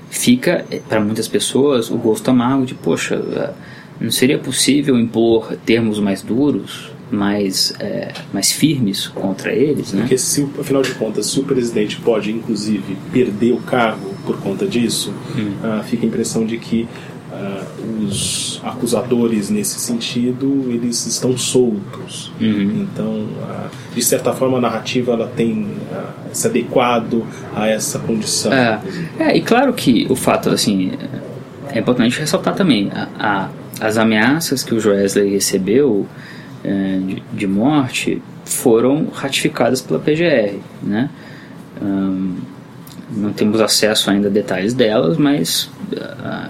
fica 0.10 0.66
é, 0.70 0.80
para 0.80 1.00
muitas 1.00 1.28
pessoas 1.28 1.90
o 1.90 1.98
gosto 1.98 2.30
amargo 2.30 2.66
de, 2.66 2.74
poxa, 2.74 3.16
é, 3.16 3.54
não 4.00 4.12
seria 4.12 4.38
possível 4.38 4.98
impor 4.98 5.56
termos 5.66 6.00
mais 6.00 6.22
duros 6.22 6.92
mais, 7.12 7.74
é, 7.80 8.12
mais 8.34 8.52
firmes 8.52 9.08
contra 9.08 9.54
eles. 9.54 9.94
Né? 9.94 10.02
Porque, 10.02 10.18
se, 10.18 10.48
afinal 10.60 10.82
de 10.82 10.94
contas, 10.96 11.28
se 11.28 11.40
o 11.40 11.44
presidente 11.44 12.00
pode, 12.02 12.32
inclusive, 12.32 12.98
perder 13.12 13.54
o 13.54 13.58
cargo 13.58 14.14
por 14.26 14.38
conta 14.40 14.66
disso, 14.66 15.14
hum. 15.38 15.54
uh, 15.64 15.84
fica 15.84 16.06
a 16.06 16.08
impressão 16.08 16.46
de 16.46 16.58
que 16.58 16.88
uh, 17.38 18.04
os 18.06 18.60
acusadores, 18.64 19.50
nesse 19.50 19.80
sentido, 19.80 20.66
eles 20.68 21.06
estão 21.06 21.38
soltos. 21.38 22.32
Uhum. 22.40 22.88
Então, 22.92 23.06
uh, 23.06 23.70
de 23.96 24.02
certa 24.02 24.34
forma, 24.34 24.58
a 24.58 24.62
narrativa 24.62 25.14
ela 25.14 25.28
tem 25.28 25.68
se 26.34 26.48
adequado 26.48 27.26
a 27.56 27.68
essa 27.68 28.00
condição. 28.00 28.52
É, 28.52 28.80
é, 29.20 29.38
e 29.38 29.42
claro 29.42 29.74
que 29.74 30.06
o 30.10 30.16
fato, 30.16 30.50
assim, 30.50 30.92
é 31.70 31.80
importante 31.80 32.20
ressaltar 32.20 32.56
também, 32.56 32.92
a, 32.94 33.08
a 33.20 33.50
as 33.80 33.96
ameaças 33.96 34.64
que 34.64 34.74
o 34.74 34.80
Joesley 34.80 35.30
recebeu 35.30 36.08
é, 36.64 36.98
de, 36.98 37.24
de, 37.32 37.46
morte 37.46 38.20
foram 38.44 39.08
ratificadas 39.14 39.82
pela 39.82 40.00
PGR, 40.00 40.56
né? 40.82 41.12
não 43.10 43.32
temos 43.32 43.62
acesso 43.62 44.10
ainda 44.10 44.28
a 44.28 44.32
detalhes 44.32 44.74
delas, 44.74 45.18
mas 45.18 45.70
a, 45.96 46.50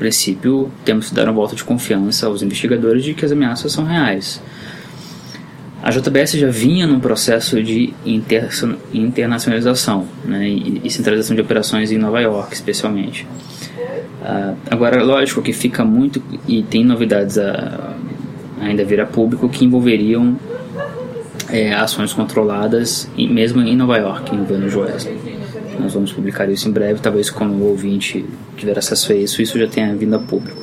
princípio 0.00 0.72
temos 0.82 1.10
que 1.10 1.14
dar 1.14 1.24
uma 1.24 1.34
volta 1.34 1.54
de 1.54 1.62
confiança 1.62 2.26
aos 2.26 2.42
investigadores 2.42 3.04
de 3.04 3.12
que 3.12 3.22
as 3.22 3.30
ameaças 3.30 3.70
são 3.70 3.84
reais. 3.84 4.42
A 5.82 5.90
JBS 5.90 6.32
já 6.32 6.48
vinha 6.48 6.86
num 6.86 6.98
processo 6.98 7.62
de 7.62 7.92
inter, 8.04 8.48
internacionalização 8.92 10.06
né, 10.24 10.48
e, 10.48 10.80
e, 10.84 10.90
centralização 10.90 11.36
de 11.36 11.42
operações 11.42 11.92
em 11.92 11.98
Nova 11.98 12.20
York, 12.20 12.54
especialmente. 12.54 13.26
Uh, 14.22 14.56
agora, 14.70 15.02
lógico 15.02 15.40
que 15.40 15.52
fica 15.52 15.84
muito 15.84 16.22
e 16.46 16.62
tem 16.62 16.84
novidades 16.84 17.38
a, 17.38 17.94
ainda 18.60 18.84
vir 18.84 19.00
a 19.00 19.06
público 19.06 19.48
que 19.48 19.64
envolveriam 19.64 20.36
é, 21.48 21.72
ações 21.74 22.12
controladas 22.12 23.10
mesmo 23.16 23.62
em 23.62 23.76
Nova 23.76 23.96
York, 23.96 24.34
o 24.34 24.68
Joesley. 24.68 25.29
Nós 25.80 25.94
vamos 25.94 26.12
publicar 26.12 26.48
isso 26.50 26.68
em 26.68 26.72
breve, 26.72 27.00
talvez 27.00 27.30
quando 27.30 27.52
o 27.52 27.68
ouvinte 27.68 28.24
tiver 28.56 28.78
acesso 28.78 29.12
a 29.12 29.14
isso, 29.14 29.42
isso 29.42 29.58
já 29.58 29.66
tenha 29.66 29.94
vindo 29.94 30.14
a 30.14 30.18
público. 30.18 30.62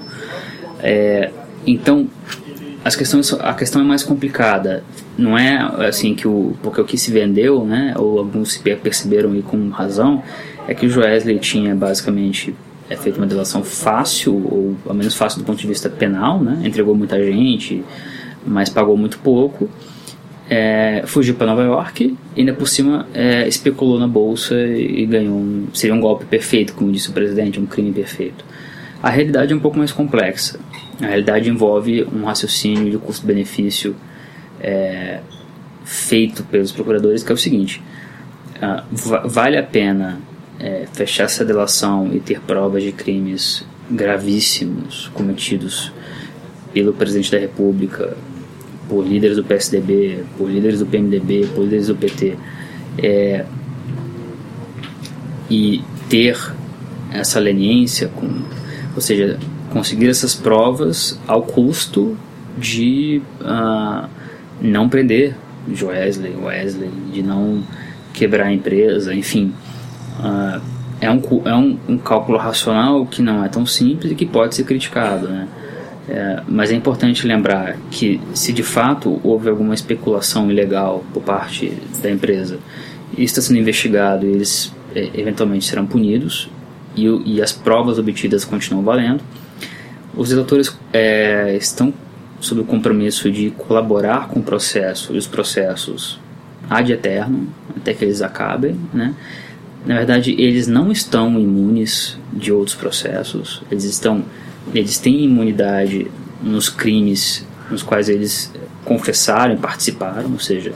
É, 0.79 1.31
então, 1.65 2.07
as 2.85 2.95
questões, 2.95 3.33
a 3.33 3.53
questão 3.53 3.81
é 3.81 3.83
mais 3.83 4.03
complicada. 4.03 4.83
Não 5.17 5.37
é 5.37 5.57
assim 5.87 6.13
que 6.13 6.27
o 6.27 6.55
porque 6.61 6.79
o 6.79 6.85
que 6.85 6.97
se 6.97 7.11
vendeu, 7.11 7.65
né, 7.65 7.93
ou 7.97 8.19
alguns 8.19 8.57
perceberam 8.57 9.35
e 9.35 9.41
com 9.41 9.69
razão, 9.69 10.23
é 10.67 10.73
que 10.73 10.85
o 10.85 10.89
Joesley 10.89 11.39
tinha 11.39 11.75
basicamente 11.75 12.55
é 12.89 12.95
feita 12.95 13.17
uma 13.17 13.27
delação 13.27 13.63
fácil, 13.63 14.33
ou 14.33 14.75
ao 14.87 14.95
menos 14.95 15.13
fácil 15.13 15.39
do 15.39 15.45
ponto 15.45 15.59
de 15.59 15.67
vista 15.67 15.89
penal, 15.89 16.41
né? 16.41 16.61
entregou 16.63 16.95
muita 16.95 17.21
gente, 17.21 17.83
mas 18.45 18.69
pagou 18.69 18.95
muito 18.95 19.19
pouco, 19.19 19.69
é, 20.49 21.03
fugiu 21.05 21.35
para 21.35 21.47
Nova 21.47 21.63
York 21.63 22.17
e 22.35 22.39
ainda 22.39 22.53
por 22.53 22.67
cima 22.67 23.07
é, 23.13 23.47
especulou 23.47 23.99
na 23.99 24.07
bolsa 24.07 24.55
e 24.55 25.05
ganhou 25.05 25.35
um, 25.35 25.67
seria 25.73 25.93
um 25.93 25.99
golpe 25.99 26.25
perfeito, 26.25 26.73
como 26.73 26.91
disse 26.91 27.09
o 27.09 27.13
presidente, 27.13 27.59
um 27.59 27.65
crime 27.65 27.91
perfeito. 27.91 28.45
A 29.01 29.09
realidade 29.09 29.53
é 29.53 29.55
um 29.55 29.59
pouco 29.59 29.77
mais 29.77 29.91
complexa. 29.91 30.59
A 31.01 31.05
realidade 31.05 31.49
envolve 31.49 32.07
um 32.13 32.23
raciocínio 32.23 32.89
de 32.89 32.97
custo-benefício 32.97 33.95
é, 34.59 35.19
feito 35.83 36.43
pelos 36.43 36.71
procuradores, 36.71 37.23
que 37.23 37.31
é 37.31 37.35
o 37.35 37.37
seguinte: 37.37 37.81
uh, 38.57 39.27
vale 39.27 39.57
a 39.57 39.63
pena 39.63 40.19
é, 40.59 40.87
fechar 40.91 41.25
essa 41.25 41.45
delação 41.45 42.11
e 42.13 42.19
ter 42.19 42.39
provas 42.41 42.83
de 42.83 42.91
crimes 42.91 43.63
gravíssimos 43.89 45.09
cometidos 45.13 45.91
pelo 46.73 46.93
presidente 46.93 47.31
da 47.31 47.37
República, 47.37 48.17
por 48.89 49.05
líderes 49.05 49.37
do 49.37 49.43
PSDB, 49.43 50.23
por 50.37 50.49
líderes 50.49 50.79
do 50.79 50.85
PMDB, 50.85 51.47
por 51.53 51.63
líderes 51.63 51.87
do 51.87 51.95
PT, 51.95 52.37
é, 52.97 53.45
e 55.49 55.83
ter 56.09 56.37
essa 57.11 57.39
leniência, 57.39 58.07
com, 58.07 58.27
ou 58.95 59.01
seja, 59.01 59.37
conseguir 59.69 60.09
essas 60.09 60.33
provas 60.33 61.19
ao 61.27 61.43
custo 61.43 62.17
de 62.57 63.21
uh, 63.41 64.07
não 64.61 64.89
prender 64.89 65.35
Joesley, 65.71 66.35
Wesley, 66.35 66.89
de 67.11 67.21
não 67.21 67.63
quebrar 68.13 68.47
a 68.47 68.53
empresa, 68.53 69.13
enfim. 69.13 69.53
Uh, 70.19 70.61
é 70.99 71.11
um, 71.11 71.21
é 71.45 71.55
um, 71.55 71.77
um, 71.87 71.97
cálculo 71.97 72.37
racional 72.37 73.05
que 73.05 73.21
não 73.21 73.43
é 73.43 73.49
tão 73.49 73.65
simples 73.65 74.11
e 74.11 74.15
que 74.15 74.25
pode 74.25 74.55
ser 74.55 74.63
criticado, 74.63 75.27
né? 75.27 75.47
É, 76.09 76.41
mas 76.47 76.71
é 76.71 76.75
importante 76.75 77.27
lembrar 77.27 77.77
que 77.91 78.21
se 78.33 78.53
de 78.53 78.63
fato 78.63 79.19
houve 79.23 79.49
alguma 79.49 79.73
especulação 79.73 80.49
ilegal 80.49 81.03
por 81.13 81.21
parte 81.21 81.73
da 82.01 82.09
empresa 82.09 82.59
e 83.17 83.23
está 83.23 83.41
sendo 83.41 83.59
investigado 83.59 84.25
e 84.25 84.29
eles 84.29 84.73
é, 84.95 85.09
eventualmente 85.13 85.65
serão 85.65 85.85
punidos 85.85 86.49
e, 86.95 87.05
e, 87.25 87.41
as 87.41 87.51
provas 87.51 87.99
obtidas 87.99 88.45
continuam 88.45 88.83
valendo, 88.83 89.21
os 90.15 90.29
delatores 90.29 90.75
é, 90.93 91.55
estão 91.55 91.93
sob 92.39 92.61
o 92.61 92.63
compromisso 92.63 93.29
de 93.29 93.51
colaborar 93.51 94.29
com 94.29 94.39
o 94.39 94.43
processo 94.43 95.13
e 95.13 95.17
os 95.17 95.27
processos 95.27 96.19
ad 96.69 96.91
eterno, 96.91 97.47
até 97.75 97.93
que 97.93 98.03
eles 98.03 98.21
acabem, 98.21 98.79
né? 98.93 99.13
na 99.87 99.95
verdade, 99.95 100.35
eles 100.37 100.67
não 100.67 100.91
estão 100.91 101.39
imunes 101.39 102.17
de 102.33 102.51
outros 102.51 102.75
processos. 102.75 103.63
Eles 103.71 103.85
estão, 103.85 104.23
eles 104.73 104.97
têm 104.97 105.23
imunidade 105.23 106.07
nos 106.41 106.69
crimes 106.69 107.45
nos 107.69 107.83
quais 107.83 108.09
eles 108.09 108.51
confessaram 108.85 109.53
e 109.53 109.57
participaram, 109.57 110.31
ou 110.31 110.39
seja, 110.39 110.73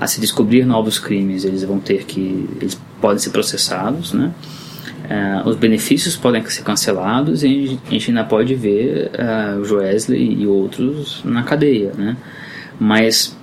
a 0.00 0.06
se 0.06 0.20
descobrir 0.20 0.64
novos 0.64 0.98
crimes, 0.98 1.44
eles 1.44 1.62
vão 1.62 1.78
ter 1.78 2.04
que, 2.04 2.48
eles 2.60 2.78
podem 3.00 3.18
ser 3.18 3.30
processados, 3.30 4.12
né? 4.12 4.32
Uh, 5.04 5.48
os 5.48 5.56
benefícios 5.56 6.16
podem 6.16 6.44
ser 6.46 6.62
cancelados 6.62 7.42
e 7.42 7.78
a 7.86 7.90
gente 7.90 8.10
ainda 8.10 8.24
pode 8.24 8.54
ver 8.54 9.10
uh, 9.12 9.60
o 9.60 9.64
Joesley 9.64 10.40
e 10.40 10.46
outros 10.46 11.20
na 11.24 11.42
cadeia, 11.42 11.92
né? 11.96 12.16
Mas 12.78 13.36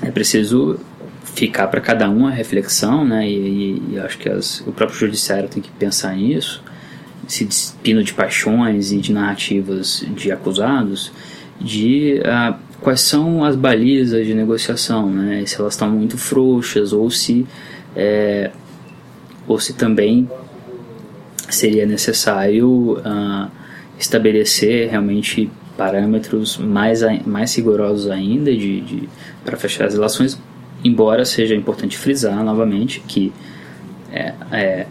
é 0.00 0.10
preciso 0.10 0.78
ficar 1.24 1.68
para 1.68 1.80
cada 1.80 2.08
um 2.08 2.26
a 2.26 2.30
reflexão, 2.30 3.04
né? 3.04 3.28
E, 3.28 3.34
e, 3.34 3.82
e 3.92 3.98
acho 4.00 4.18
que 4.18 4.28
as, 4.28 4.60
o 4.66 4.72
próprio 4.72 4.98
judiciário 4.98 5.48
tem 5.48 5.62
que 5.62 5.70
pensar 5.70 6.16
nisso, 6.16 6.62
se 7.32 7.46
despindo 7.46 8.04
de 8.04 8.12
paixões 8.12 8.92
e 8.92 8.98
de 8.98 9.10
narrativas 9.10 10.04
de 10.14 10.30
acusados, 10.30 11.10
de 11.58 12.20
uh, 12.20 12.54
quais 12.82 13.00
são 13.00 13.42
as 13.42 13.56
balizas 13.56 14.26
de 14.26 14.34
negociação, 14.34 15.08
né? 15.08 15.42
Se 15.46 15.58
elas 15.58 15.72
estão 15.72 15.90
muito 15.90 16.18
frouxas 16.18 16.92
ou 16.92 17.10
se 17.10 17.46
é, 17.96 18.50
ou 19.48 19.58
se 19.58 19.72
também 19.72 20.28
seria 21.48 21.86
necessário 21.86 22.98
uh, 22.98 23.50
estabelecer 23.98 24.90
realmente 24.90 25.50
parâmetros 25.74 26.58
mais, 26.58 27.00
mais 27.24 27.56
rigorosos 27.56 28.10
ainda 28.10 28.54
de, 28.54 28.82
de 28.82 29.08
para 29.42 29.56
fechar 29.56 29.86
as 29.86 29.94
relações, 29.94 30.38
embora 30.84 31.24
seja 31.24 31.54
importante 31.54 31.96
frisar 31.96 32.44
novamente 32.44 33.00
que 33.08 33.32
é, 34.12 34.34
é, 34.52 34.86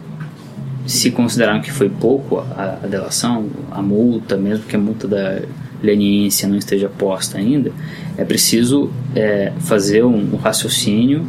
se 0.86 1.10
consideraram 1.10 1.60
que 1.60 1.70
foi 1.70 1.88
pouco 1.88 2.38
a, 2.38 2.78
a, 2.82 2.86
delação, 2.86 3.46
a 3.70 3.80
multa, 3.80 4.36
mesmo 4.36 4.64
que 4.64 4.74
a 4.74 4.78
multa 4.78 5.06
da 5.06 5.40
leniência 5.82 6.48
não 6.48 6.56
esteja 6.56 6.88
posta 6.88 7.38
ainda, 7.38 7.72
é 8.16 8.24
preciso 8.24 8.90
é, 9.14 9.52
fazer 9.60 10.04
um, 10.04 10.34
um 10.34 10.36
raciocínio 10.36 11.26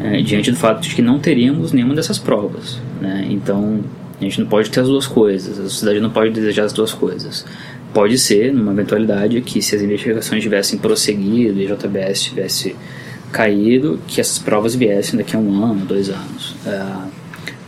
é, 0.00 0.20
diante 0.22 0.50
do 0.50 0.56
fato 0.56 0.82
de 0.82 0.94
que 0.94 1.02
não 1.02 1.18
teríamos 1.18 1.72
nenhuma 1.72 1.94
dessas 1.94 2.18
provas. 2.18 2.78
Né? 3.00 3.26
Então, 3.30 3.80
a 4.20 4.24
gente 4.24 4.40
não 4.40 4.46
pode 4.46 4.70
ter 4.70 4.80
as 4.80 4.88
duas 4.88 5.06
coisas, 5.06 5.58
a 5.58 5.64
sociedade 5.64 6.00
não 6.00 6.10
pode 6.10 6.30
desejar 6.30 6.64
as 6.64 6.72
duas 6.72 6.92
coisas. 6.92 7.44
Pode 7.92 8.18
ser, 8.18 8.52
numa 8.52 8.72
eventualidade, 8.72 9.40
que 9.40 9.62
se 9.62 9.74
as 9.74 9.82
investigações 9.82 10.42
tivessem 10.42 10.78
prosseguido 10.78 11.60
e 11.60 11.66
a 11.66 11.74
JBS 11.74 12.24
tivesse 12.24 12.76
caído, 13.32 13.98
que 14.06 14.20
essas 14.20 14.38
provas 14.38 14.74
viessem 14.74 15.18
daqui 15.18 15.34
a 15.36 15.38
um 15.38 15.64
ano, 15.64 15.84
dois 15.84 16.08
anos. 16.10 16.56
Uh, 16.66 17.25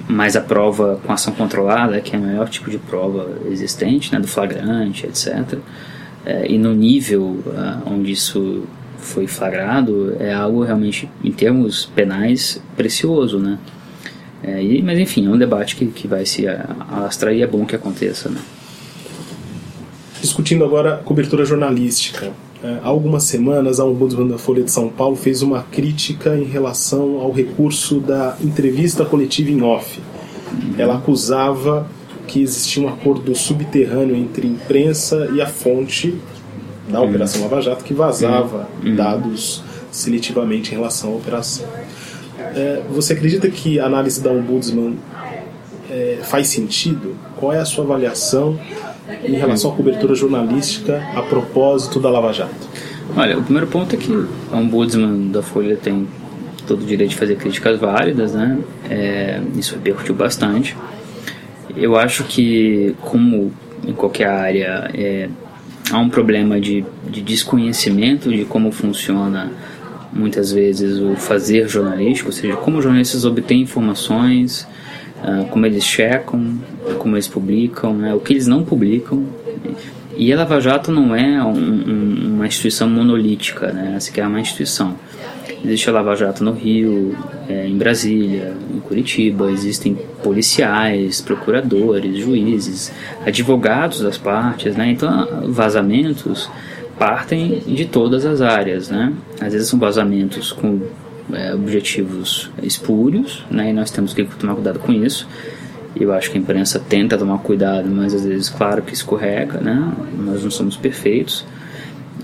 mas 0.09 0.35
a 0.35 0.41
prova 0.41 0.99
com 1.05 1.13
ação 1.13 1.35
controlada, 1.35 2.01
que 2.01 2.17
é 2.17 2.19
o 2.19 2.23
maior 2.23 2.49
tipo 2.49 2.71
de 2.71 2.79
prova 2.79 3.29
existente, 3.51 4.13
né, 4.13 4.19
do 4.19 4.27
flagrante, 4.27 5.07
etc., 5.07 5.53
uh, 5.55 6.47
e 6.47 6.59
no 6.59 6.75
nível 6.75 7.23
uh, 7.47 7.83
onde 7.87 8.13
isso 8.13 8.65
foi 8.97 9.27
flagrado, 9.27 10.17
é 10.19 10.33
algo 10.33 10.65
realmente, 10.65 11.09
em 11.23 11.31
termos 11.31 11.87
penais, 11.87 12.61
precioso, 12.77 13.39
né? 13.39 13.59
É, 14.43 14.63
e, 14.63 14.83
mas 14.83 14.99
enfim, 14.99 15.27
é 15.27 15.31
um 15.31 15.39
debate 15.39 15.77
que, 15.77 15.87
que 15.87 16.07
vai 16.07 16.25
se 16.25 16.47
alastrar 16.47 17.35
e 17.35 17.43
é 17.43 17.47
bom 17.47 17.65
que 17.65 17.75
aconteça. 17.75 18.29
Né? 18.29 18.41
Discutindo 20.21 20.65
agora 20.65 20.95
a 20.95 20.97
cobertura 20.99 21.45
jornalística. 21.45 22.33
Há 22.63 22.89
algumas 22.89 23.23
semanas, 23.23 23.79
a 23.79 23.85
Ombudsman 23.85 24.27
da 24.27 24.39
Folha 24.39 24.65
de 24.65 24.71
São 24.71 24.89
Paulo 24.89 25.15
fez 25.15 25.43
uma 25.43 25.63
crítica 25.63 26.37
em 26.37 26.45
relação 26.45 27.21
ao 27.21 27.31
recurso 27.31 28.01
da 28.01 28.37
entrevista 28.41 29.05
coletiva 29.05 29.51
em 29.51 29.63
off. 29.63 30.01
Ela 30.77 30.97
acusava 30.97 31.87
que 32.27 32.43
existia 32.43 32.83
um 32.83 32.89
acordo 32.89 33.35
subterrâneo 33.35 34.17
entre 34.17 34.47
imprensa 34.47 35.31
e 35.33 35.41
a 35.41 35.47
fonte 35.47 36.17
da. 36.89 37.01
Operação 37.01 37.43
Lava 37.43 37.61
Jato 37.61 37.85
que 37.85 37.95
vazava 37.95 38.69
uhum. 38.85 38.97
dados 38.97 39.63
seletivamente 39.91 40.73
em 40.73 40.77
relação 40.77 41.13
à 41.13 41.17
operação. 41.17 41.67
É, 42.39 42.83
você 42.91 43.13
acredita 43.13 43.49
que 43.49 43.79
a 43.79 43.87
análise 43.87 44.21
da 44.21 44.31
Ombudsman 44.31 44.97
é, 45.91 46.19
faz 46.23 46.49
sentido? 46.49 47.17
Qual 47.37 47.53
é 47.53 47.59
a 47.59 47.65
sua 47.65 47.85
avaliação 47.85 48.59
em 49.25 49.35
relação 49.35 49.73
à 49.73 49.75
cobertura 49.75 50.15
jornalística 50.15 51.03
a 51.15 51.23
propósito 51.23 51.99
da 51.99 52.11
Lava 52.11 52.33
Jato? 52.33 52.69
Olha, 53.17 53.39
o 53.39 53.43
primeiro 53.43 53.67
ponto 53.67 53.95
é 53.95 53.99
que 53.99 54.13
a 54.53 54.57
Ombudsman 54.57 55.29
da 55.29 55.43
Folha 55.43 55.77
tem 55.77 56.07
todo 56.67 56.83
o 56.83 56.87
direito 56.87 57.11
de 57.11 57.17
fazer 57.17 57.37
críticas 57.37 57.81
válidas, 57.81 58.35
né? 58.35 58.59
É, 58.91 59.41
isso 59.57 59.75
repercutiu 59.75 60.15
bastante. 60.15 60.77
Eu 61.75 61.97
acho 61.97 62.25
que, 62.25 62.95
como 63.01 63.53
em 63.87 63.93
qualquer 63.93 64.29
área, 64.29 64.91
é, 64.93 65.29
há 65.91 65.99
um 65.99 66.09
problema 66.09 66.61
de, 66.61 66.85
de 67.09 67.23
desconhecimento 67.23 68.31
de 68.31 68.45
como 68.45 68.71
funciona 68.71 69.51
muitas 70.13 70.53
vezes 70.53 70.99
o 70.99 71.15
fazer 71.17 71.69
jornalístico, 71.69 72.29
ou 72.29 72.33
seja, 72.33 72.57
como 72.57 72.79
os 72.79 72.85
jornalistas 72.85 73.25
obtêm 73.25 73.63
informações, 73.63 74.67
uh, 75.23 75.47
como 75.47 75.67
eles 75.67 75.85
checam, 75.85 76.59
como 76.99 77.17
eles 77.17 77.29
publicam, 77.29 77.95
né, 77.95 78.15
o 78.15 78.21
que 78.21 78.33
eles 78.33 78.47
não 78.47 78.65
publicam. 78.65 79.25
E 80.17 80.33
a 80.33 80.37
Lava 80.37 80.61
Jato 80.61 80.91
não 80.91 81.15
é 81.15 81.43
um, 81.45 81.53
um, 81.57 82.35
uma 82.35 82.47
instituição 82.47 82.89
monolítica, 82.89 83.73
né, 83.73 83.95
essa 83.97 84.11
que 84.11 84.21
é 84.21 84.27
uma 84.27 84.41
instituição. 84.41 84.97
Existe 85.65 85.91
a 85.91 85.93
Lava 85.93 86.15
Jato 86.15 86.45
no 86.45 86.53
Rio, 86.53 87.17
é, 87.49 87.67
em 87.67 87.77
Brasília, 87.77 88.55
em 88.73 88.79
Curitiba, 88.79 89.51
existem 89.51 89.97
policiais, 90.23 91.21
procuradores, 91.21 92.17
juízes, 92.17 92.93
advogados 93.27 94.01
das 94.01 94.17
partes, 94.17 94.77
né? 94.77 94.91
Então, 94.91 95.49
vazamentos 95.49 96.49
partem 96.97 97.61
de 97.67 97.87
todas 97.87 98.25
as 98.25 98.41
áreas, 98.41 98.89
né? 98.89 99.13
Às 99.41 99.53
vezes 99.53 99.69
são 99.69 99.79
vazamentos 99.79 100.53
com 100.53 100.81
é, 101.33 101.55
objetivos 101.55 102.51
espúrios, 102.63 103.45
né? 103.51 103.71
E 103.71 103.73
nós 103.73 103.91
temos 103.91 104.15
que 104.15 104.25
tomar 104.25 104.55
cuidado 104.55 104.79
com 104.79 104.93
isso. 104.93 105.29
Eu 105.97 106.13
acho 106.13 106.31
que 106.31 106.39
a 106.39 106.41
imprensa 106.41 106.79
tenta 106.79 107.19
tomar 107.19 107.39
cuidado, 107.39 107.89
mas 107.89 108.15
às 108.15 108.25
vezes, 108.25 108.49
claro 108.49 108.83
que 108.83 108.95
escorrega, 108.95 109.61
né? 109.61 109.93
Nós 110.19 110.43
não 110.43 110.51
somos 110.51 110.77
perfeitos. 110.77 111.45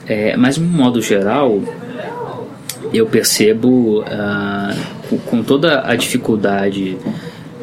É, 0.06 0.36
mas, 0.36 0.56
de 0.56 0.62
um 0.62 0.66
modo 0.66 1.00
geral, 1.00 1.60
eu 2.92 3.06
percebo 3.06 4.02
uh, 4.02 5.18
com, 5.26 5.42
toda 5.42 5.82
a 5.84 5.96
dificuldade 5.96 6.96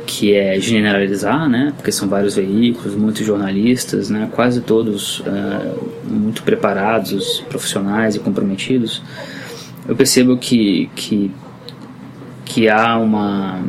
que 0.06 0.34
é 0.34 0.60
generalizar, 0.60 1.48
né? 1.48 1.72
Porque 1.78 1.92
são 1.92 2.10
vários 2.10 2.36
veículos, 2.36 2.96
muitos 2.96 3.26
jornalistas, 3.26 4.10
né? 4.10 4.28
Quase 4.32 4.60
todos 4.60 5.22
uh, 5.22 6.10
muito 6.10 6.44
preparados, 6.44 7.42
profissionais 7.48 8.16
e 8.16 8.20
comprometidos. 8.20 9.02
Eu 9.88 9.96
percebo 9.96 10.38
que 10.38 10.90
que 10.96 11.32
que 12.46 12.70
há 12.70 12.98
uma 12.98 13.62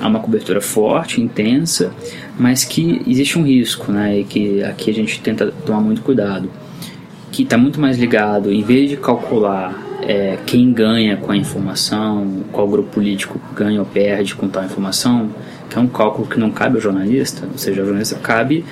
há 0.00 0.06
uma 0.06 0.20
cobertura 0.20 0.60
forte, 0.60 1.20
intensa, 1.20 1.92
mas 2.38 2.64
que 2.64 3.02
existe 3.06 3.38
um 3.38 3.42
risco, 3.42 3.90
né? 3.90 4.20
E 4.20 4.24
que 4.24 4.62
aqui 4.62 4.90
a 4.90 4.94
gente 4.94 5.20
tenta 5.20 5.52
tomar 5.66 5.80
muito 5.80 6.02
cuidado, 6.02 6.50
que 7.32 7.42
está 7.42 7.58
muito 7.58 7.80
mais 7.80 7.98
ligado, 7.98 8.52
em 8.52 8.62
vez 8.62 8.90
de 8.90 8.96
calcular 8.96 9.74
é, 10.02 10.38
quem 10.46 10.72
ganha 10.72 11.16
com 11.16 11.32
a 11.32 11.36
informação, 11.36 12.44
qual 12.52 12.68
grupo 12.68 12.90
político 12.90 13.40
ganha 13.54 13.80
ou 13.80 13.86
perde 13.86 14.34
com 14.34 14.48
tal 14.48 14.64
informação, 14.64 15.30
que 15.68 15.76
é 15.76 15.80
um 15.80 15.88
cálculo 15.88 16.26
que 16.26 16.38
não 16.38 16.50
cabe 16.50 16.76
ao 16.76 16.80
jornalista, 16.80 17.46
ou 17.50 17.58
seja, 17.58 17.80
ao 17.80 17.86
jornalista 17.86 18.16
cabe 18.16 18.64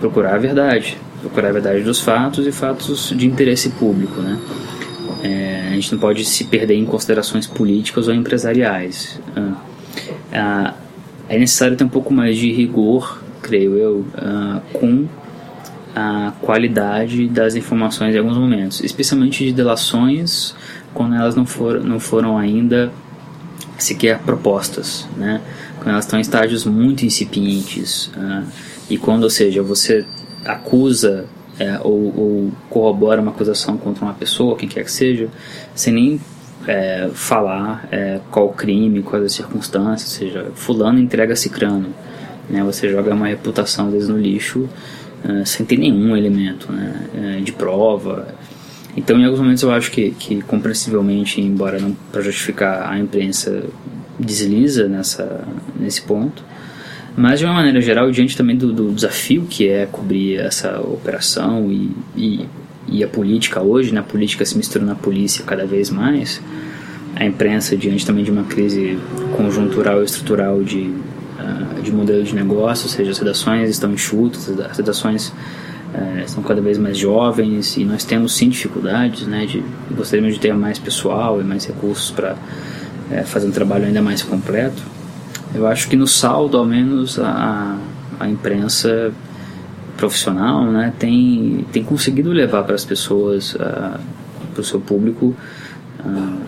procurar 0.00 0.34
a 0.34 0.38
verdade, 0.38 0.96
procurar 1.20 1.48
a 1.48 1.52
verdade 1.52 1.82
dos 1.82 2.00
fatos 2.00 2.46
e 2.46 2.52
fatos 2.52 3.12
de 3.16 3.26
interesse 3.26 3.70
público, 3.70 4.20
né? 4.20 4.38
É, 5.22 5.68
a 5.70 5.74
gente 5.74 5.92
não 5.92 6.00
pode 6.00 6.24
se 6.24 6.44
perder 6.44 6.74
em 6.74 6.84
considerações 6.84 7.46
políticas 7.46 8.08
ou 8.08 8.14
empresariais. 8.14 9.20
Ah, 9.36 9.54
ah, 10.32 10.74
é 11.28 11.38
necessário 11.38 11.76
ter 11.76 11.84
um 11.84 11.88
pouco 11.88 12.12
mais 12.12 12.36
de 12.36 12.50
rigor, 12.52 13.22
creio 13.40 13.76
eu, 13.76 14.04
ah, 14.16 14.60
com 14.72 15.06
a 15.94 16.32
qualidade 16.40 17.28
das 17.28 17.54
informações 17.54 18.14
em 18.14 18.18
alguns 18.18 18.36
momentos, 18.36 18.82
especialmente 18.82 19.44
de 19.44 19.52
delações 19.52 20.54
quando 20.92 21.14
elas 21.14 21.36
não, 21.36 21.46
não 21.84 22.00
foram 22.00 22.36
ainda 22.36 22.90
sequer 23.78 24.18
propostas, 24.20 25.06
né? 25.16 25.40
quando 25.76 25.90
elas 25.90 26.04
estão 26.04 26.18
em 26.18 26.22
estágios 26.22 26.64
muito 26.64 27.04
incipientes 27.04 28.10
e 28.88 28.96
quando, 28.96 29.24
ou 29.24 29.30
seja, 29.30 29.62
você 29.62 30.04
acusa 30.44 31.26
é, 31.62 31.78
ou, 31.82 32.12
ou, 32.16 32.52
corrobora 32.68 33.20
uma 33.20 33.30
acusação 33.30 33.76
contra 33.76 34.04
uma 34.04 34.14
pessoa, 34.14 34.56
quem 34.56 34.68
quer 34.68 34.84
que 34.84 34.92
seja, 34.92 35.28
sem 35.74 35.92
nem 35.92 36.20
é, 36.66 37.08
falar 37.14 37.88
é, 37.90 38.20
qual 38.30 38.46
o 38.46 38.52
crime, 38.52 39.02
quais 39.02 39.24
as 39.24 39.32
circunstâncias, 39.32 40.12
ou 40.12 40.18
seja, 40.18 40.50
fulano 40.54 40.98
entrega 40.98 41.36
cicrano, 41.36 41.90
né? 42.48 42.62
você 42.64 42.90
joga 42.90 43.14
uma 43.14 43.28
reputação 43.28 43.86
às 43.86 43.92
vezes 43.92 44.08
no 44.08 44.18
lixo 44.18 44.68
uh, 45.24 45.46
sem 45.46 45.64
ter 45.64 45.76
nenhum 45.76 46.16
elemento 46.16 46.72
né? 46.72 47.40
de 47.44 47.52
prova, 47.52 48.34
então, 48.96 49.18
em 49.18 49.24
alguns 49.24 49.40
momentos, 49.40 49.62
eu 49.62 49.72
acho 49.72 49.90
que, 49.90 50.10
que 50.10 50.42
compreensivelmente, 50.42 51.40
embora 51.40 51.78
não 51.78 51.96
para 52.10 52.20
justificar 52.20 52.90
a 52.90 52.98
imprensa 52.98 53.64
desliza 54.18 54.86
nessa, 54.86 55.46
nesse 55.78 56.02
ponto, 56.02 56.44
mas 57.16 57.38
de 57.38 57.44
uma 57.44 57.54
maneira 57.54 57.80
geral, 57.80 58.10
diante 58.10 58.36
também 58.36 58.56
do, 58.56 58.72
do 58.72 58.90
desafio 58.92 59.46
que 59.48 59.68
é 59.68 59.86
cobrir 59.86 60.36
essa 60.36 60.80
operação 60.80 61.70
e, 61.70 61.90
e, 62.16 62.46
e, 62.88 63.04
a 63.04 63.08
política 63.08 63.60
hoje, 63.60 63.92
né, 63.92 64.00
a 64.00 64.02
política 64.02 64.44
se 64.46 64.56
mistura 64.56 64.84
na 64.84 64.94
polícia 64.94 65.44
cada 65.44 65.66
vez 65.66 65.90
mais, 65.90 66.40
a 67.14 67.24
imprensa 67.24 67.76
diante 67.76 68.06
também 68.06 68.24
de 68.24 68.30
uma 68.30 68.44
crise 68.44 68.98
conjuntural 69.36 70.00
e 70.00 70.04
estrutural 70.06 70.62
de, 70.62 70.80
uh, 70.80 71.82
de 71.82 71.92
modelo 71.92 72.24
de 72.24 72.34
negócio, 72.34 72.86
ou 72.86 72.90
seja, 72.90 73.10
as 73.10 73.18
redações 73.18 73.68
estão 73.68 73.92
enxutas, 73.92 74.48
as 74.58 74.78
redações 74.78 75.28
uh, 75.28 76.24
estão 76.24 76.42
cada 76.42 76.62
vez 76.62 76.78
mais 76.78 76.96
jovens 76.96 77.76
e 77.76 77.84
nós 77.84 78.04
temos 78.04 78.34
sim 78.34 78.48
dificuldades, 78.48 79.26
né, 79.26 79.44
de, 79.44 79.62
gostaríamos 79.94 80.34
de 80.34 80.40
ter 80.40 80.54
mais 80.54 80.78
pessoal 80.78 81.42
e 81.42 81.44
mais 81.44 81.66
recursos 81.66 82.10
para 82.10 82.32
uh, 82.32 83.26
fazer 83.26 83.48
um 83.48 83.52
trabalho 83.52 83.84
ainda 83.84 84.00
mais 84.00 84.22
completo. 84.22 84.91
Eu 85.54 85.66
acho 85.66 85.88
que 85.88 85.96
no 85.96 86.06
saldo, 86.06 86.56
ao 86.56 86.64
menos, 86.64 87.18
a, 87.18 87.76
a 88.18 88.28
imprensa 88.28 89.12
profissional 89.96 90.64
né, 90.64 90.92
tem, 90.98 91.66
tem 91.72 91.84
conseguido 91.84 92.30
levar 92.30 92.64
para 92.64 92.74
as 92.74 92.84
pessoas, 92.84 93.54
uh, 93.54 93.98
para 94.52 94.60
o 94.60 94.64
seu 94.64 94.80
público, 94.80 95.36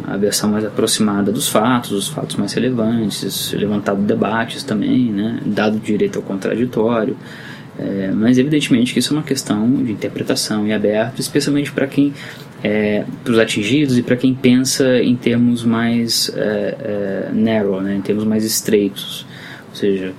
a 0.07 0.17
versão 0.17 0.51
mais 0.51 0.65
aproximada 0.65 1.31
dos 1.31 1.49
fatos, 1.49 1.93
os 1.93 2.09
fatos 2.09 2.37
mais 2.37 2.53
relevantes, 2.53 3.53
levantado 3.53 4.01
debates 4.03 4.63
também, 4.63 5.13
né, 5.13 5.41
dado 5.47 5.79
direito 5.79 6.19
ao 6.19 6.23
contraditório. 6.23 7.17
É, 7.79 8.11
mas 8.13 8.39
evidentemente 8.39 8.93
que 8.93 9.01
isso 9.01 9.13
é 9.13 9.17
uma 9.17 9.23
questão 9.23 9.69
de 9.83 9.91
interpretação 9.91 10.67
e 10.67 10.73
aberto, 10.73 11.21
especialmente 11.21 11.73
para 11.73 11.87
quem 11.87 12.13
é, 12.63 13.05
para 13.23 13.33
os 13.33 13.39
atingidos 13.39 13.99
e 13.99 14.03
para 14.03 14.17
quem 14.17 14.35
pensa 14.35 14.99
em 15.03 15.15
termos 15.17 15.65
mais 15.65 16.31
é, 16.35 16.77
é, 16.81 17.31
narrow, 17.33 17.81
né, 17.83 17.97
em 17.97 18.01
termos 18.01 18.25
mais 18.25 18.43
estreitos, 18.45 19.27
ou 19.69 19.75
seja, 19.75 20.13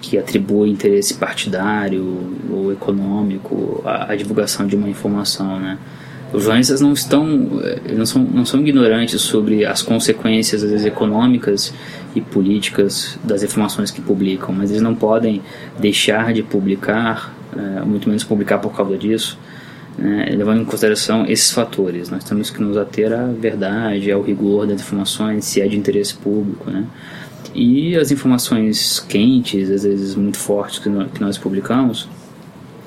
que 0.00 0.16
atribui 0.16 0.70
interesse 0.70 1.14
partidário 1.14 2.32
ou 2.48 2.72
econômico 2.72 3.82
à, 3.84 4.12
à 4.12 4.16
divulgação 4.16 4.66
de 4.66 4.76
uma 4.76 4.88
informação, 4.88 5.58
né. 5.58 5.78
Os 6.32 6.44
jornalistas 6.44 6.80
não 6.80 6.92
estão, 6.92 7.60
eh, 7.62 7.92
não 7.92 8.06
são, 8.06 8.22
não 8.22 8.44
são 8.44 8.60
ignorantes 8.60 9.20
sobre 9.20 9.64
as 9.64 9.82
consequências 9.82 10.62
às 10.62 10.70
vezes, 10.70 10.86
econômicas 10.86 11.74
e 12.14 12.20
políticas 12.20 13.18
das 13.24 13.42
informações 13.42 13.90
que 13.90 14.00
publicam, 14.00 14.54
mas 14.54 14.70
eles 14.70 14.82
não 14.82 14.94
podem 14.94 15.42
deixar 15.78 16.32
de 16.32 16.42
publicar, 16.42 17.34
é, 17.56 17.84
muito 17.84 18.08
menos 18.08 18.22
publicar 18.22 18.58
por 18.58 18.72
causa 18.74 18.96
disso, 18.96 19.38
né, 19.98 20.32
levando 20.36 20.62
em 20.62 20.64
consideração 20.64 21.26
esses 21.26 21.50
fatores. 21.50 22.10
Nós 22.10 22.22
temos 22.24 22.48
que 22.50 22.62
nos 22.62 22.76
ater 22.76 23.12
à 23.12 23.26
verdade, 23.26 24.10
ao 24.10 24.22
rigor 24.22 24.66
das 24.66 24.80
informações, 24.80 25.44
se 25.44 25.60
é 25.60 25.66
de 25.66 25.76
interesse 25.76 26.14
público, 26.14 26.70
né? 26.70 26.84
E 27.52 27.96
as 27.96 28.12
informações 28.12 29.00
quentes, 29.00 29.68
às 29.70 29.82
vezes 29.82 30.14
muito 30.14 30.38
fortes 30.38 30.78
que 30.78 30.88
nós 31.20 31.36
publicamos, 31.36 32.08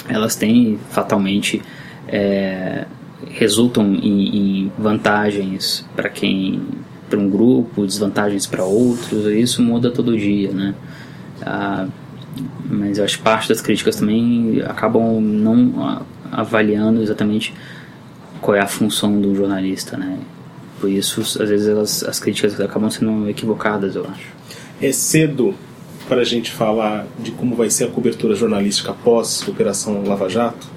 elas 0.08 0.36
têm 0.36 0.80
fatalmente 0.90 1.62
é, 2.08 2.86
resultam 3.30 3.94
em, 3.94 4.66
em 4.66 4.72
vantagens 4.78 5.86
para 5.96 6.10
quem 6.10 6.62
para 7.10 7.20
um 7.20 7.30
grupo, 7.30 7.86
desvantagens 7.86 8.48
para 8.48 8.64
outros, 8.64 9.26
isso 9.28 9.62
muda 9.62 9.92
todo 9.92 10.18
dia, 10.18 10.52
né? 10.52 10.74
Ah, 11.42 11.88
mas 12.68 12.98
eu 12.98 13.04
acho 13.04 13.18
que 13.18 13.24
parte 13.24 13.50
das 13.50 13.62
críticas 13.62 13.98
também 13.98 14.62
acabam 14.66 15.22
não 15.22 16.02
avaliando 16.32 17.02
exatamente 17.04 17.54
qual 18.42 18.56
é 18.56 18.60
a 18.60 18.68
função 18.68 19.22
do 19.22 19.36
jornalista, 19.36 19.96
né? 19.96 20.18
Por 20.80 20.90
isso, 20.90 21.22
às 21.22 21.50
vezes, 21.50 21.68
elas, 21.68 22.04
as 22.04 22.20
críticas 22.20 22.60
acabam 22.60 22.90
sendo 22.90 23.30
equivocadas, 23.30 23.96
eu 23.96 24.06
acho. 24.06 24.28
É 24.82 24.92
cedo 24.92 25.54
para 26.08 26.22
a 26.22 26.26
gente 26.26 26.52
falar 26.52 27.06
de 27.20 27.32
como 27.32 27.56
vai 27.56 27.70
ser 27.70 27.86
a 27.86 27.88
cobertura 27.88 28.36
jornalística 28.36 28.92
após 28.92 29.44
a 29.48 29.52
Operação 29.52 30.04
Lava 30.04 30.28
Jato? 30.28 30.68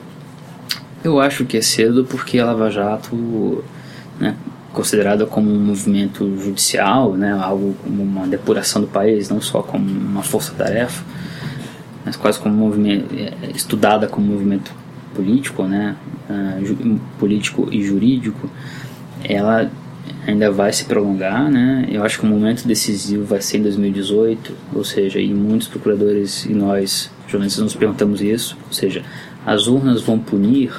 Eu 1.06 1.20
acho 1.20 1.44
que 1.44 1.56
é 1.56 1.62
cedo 1.62 2.04
porque 2.04 2.36
a 2.40 2.46
Lava 2.46 2.68
Jato, 2.68 3.62
né, 4.18 4.34
considerada 4.72 5.24
como 5.24 5.48
um 5.48 5.60
movimento 5.60 6.36
judicial, 6.36 7.12
né, 7.12 7.30
algo 7.30 7.76
como 7.80 8.02
uma 8.02 8.26
depuração 8.26 8.82
do 8.82 8.88
país, 8.88 9.30
não 9.30 9.40
só 9.40 9.62
como 9.62 9.88
uma 9.88 10.24
força-tarefa, 10.24 11.04
mas 12.04 12.16
quase 12.16 12.40
como 12.40 12.56
um 12.56 12.58
movimento 12.58 13.14
é, 13.14 13.32
estudada 13.54 14.08
como 14.08 14.26
um 14.26 14.32
movimento 14.32 14.72
político, 15.14 15.62
né, 15.62 15.94
uh, 16.28 17.00
político 17.20 17.68
e 17.70 17.84
jurídico, 17.84 18.50
ela 19.22 19.70
ainda 20.26 20.50
vai 20.50 20.72
se 20.72 20.86
prolongar, 20.86 21.48
né? 21.48 21.86
Eu 21.88 22.02
acho 22.02 22.18
que 22.18 22.26
o 22.26 22.28
momento 22.28 22.66
decisivo 22.66 23.24
vai 23.24 23.40
ser 23.40 23.58
em 23.58 23.62
2018, 23.62 24.52
ou 24.74 24.82
seja, 24.82 25.20
e 25.20 25.32
muitos 25.32 25.68
procuradores 25.68 26.44
e 26.46 26.52
nós 26.52 27.12
jornalistas 27.28 27.62
nos 27.62 27.76
perguntamos 27.76 28.20
isso, 28.20 28.58
ou 28.66 28.72
seja, 28.72 29.04
as 29.46 29.68
urnas 29.68 30.02
vão 30.02 30.18
punir 30.18 30.72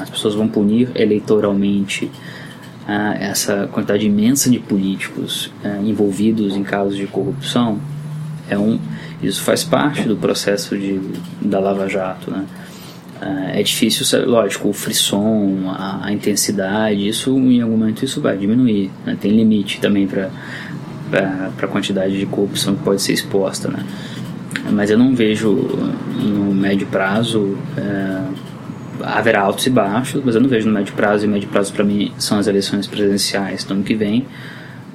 as 0.00 0.10
pessoas 0.10 0.34
vão 0.34 0.48
punir 0.48 0.90
eleitoralmente 0.94 2.10
ah, 2.86 3.14
essa 3.18 3.68
quantidade 3.72 4.06
imensa 4.06 4.50
de 4.50 4.58
políticos 4.58 5.52
ah, 5.64 5.78
envolvidos 5.82 6.56
em 6.56 6.62
casos 6.62 6.96
de 6.96 7.06
corrupção, 7.06 7.78
é 8.48 8.58
um, 8.58 8.78
isso 9.22 9.42
faz 9.42 9.62
parte 9.62 10.02
do 10.02 10.16
processo 10.16 10.76
de, 10.76 11.00
da 11.40 11.60
Lava 11.60 11.88
Jato. 11.88 12.30
Né? 12.30 12.44
Ah, 13.20 13.50
é 13.52 13.62
difícil, 13.62 14.04
lógico, 14.26 14.68
o 14.68 14.72
frisson, 14.72 15.68
a, 15.68 16.06
a, 16.06 16.12
intensidade, 16.12 17.06
isso 17.06 17.30
em 17.36 17.60
algum 17.60 17.76
momento 17.76 18.04
isso 18.04 18.20
vai 18.20 18.36
diminuir. 18.36 18.90
Né? 19.06 19.16
Tem 19.20 19.30
limite 19.30 19.80
também 19.80 20.06
para 20.06 20.30
para 21.10 21.66
a 21.66 21.68
quantidade 21.68 22.18
de 22.18 22.24
corrupção 22.24 22.76
que 22.76 22.82
pode 22.84 23.02
ser 23.02 23.12
exposta, 23.12 23.68
né? 23.68 23.84
Mas 24.70 24.90
eu 24.90 24.98
não 24.98 25.14
vejo 25.14 25.50
no 25.52 26.54
médio 26.54 26.86
prazo 26.86 27.58
é, 27.76 28.22
haverá 29.02 29.40
altos 29.40 29.66
e 29.66 29.70
baixos, 29.70 30.22
mas 30.24 30.34
eu 30.34 30.40
não 30.40 30.48
vejo 30.48 30.68
no 30.68 30.74
médio 30.74 30.94
prazo, 30.94 31.24
e 31.24 31.28
médio 31.28 31.48
prazo 31.48 31.72
para 31.72 31.84
mim 31.84 32.12
são 32.18 32.38
as 32.38 32.46
eleições 32.46 32.86
presidenciais 32.86 33.64
do 33.64 33.74
ano 33.74 33.82
que 33.82 33.94
vem, 33.94 34.26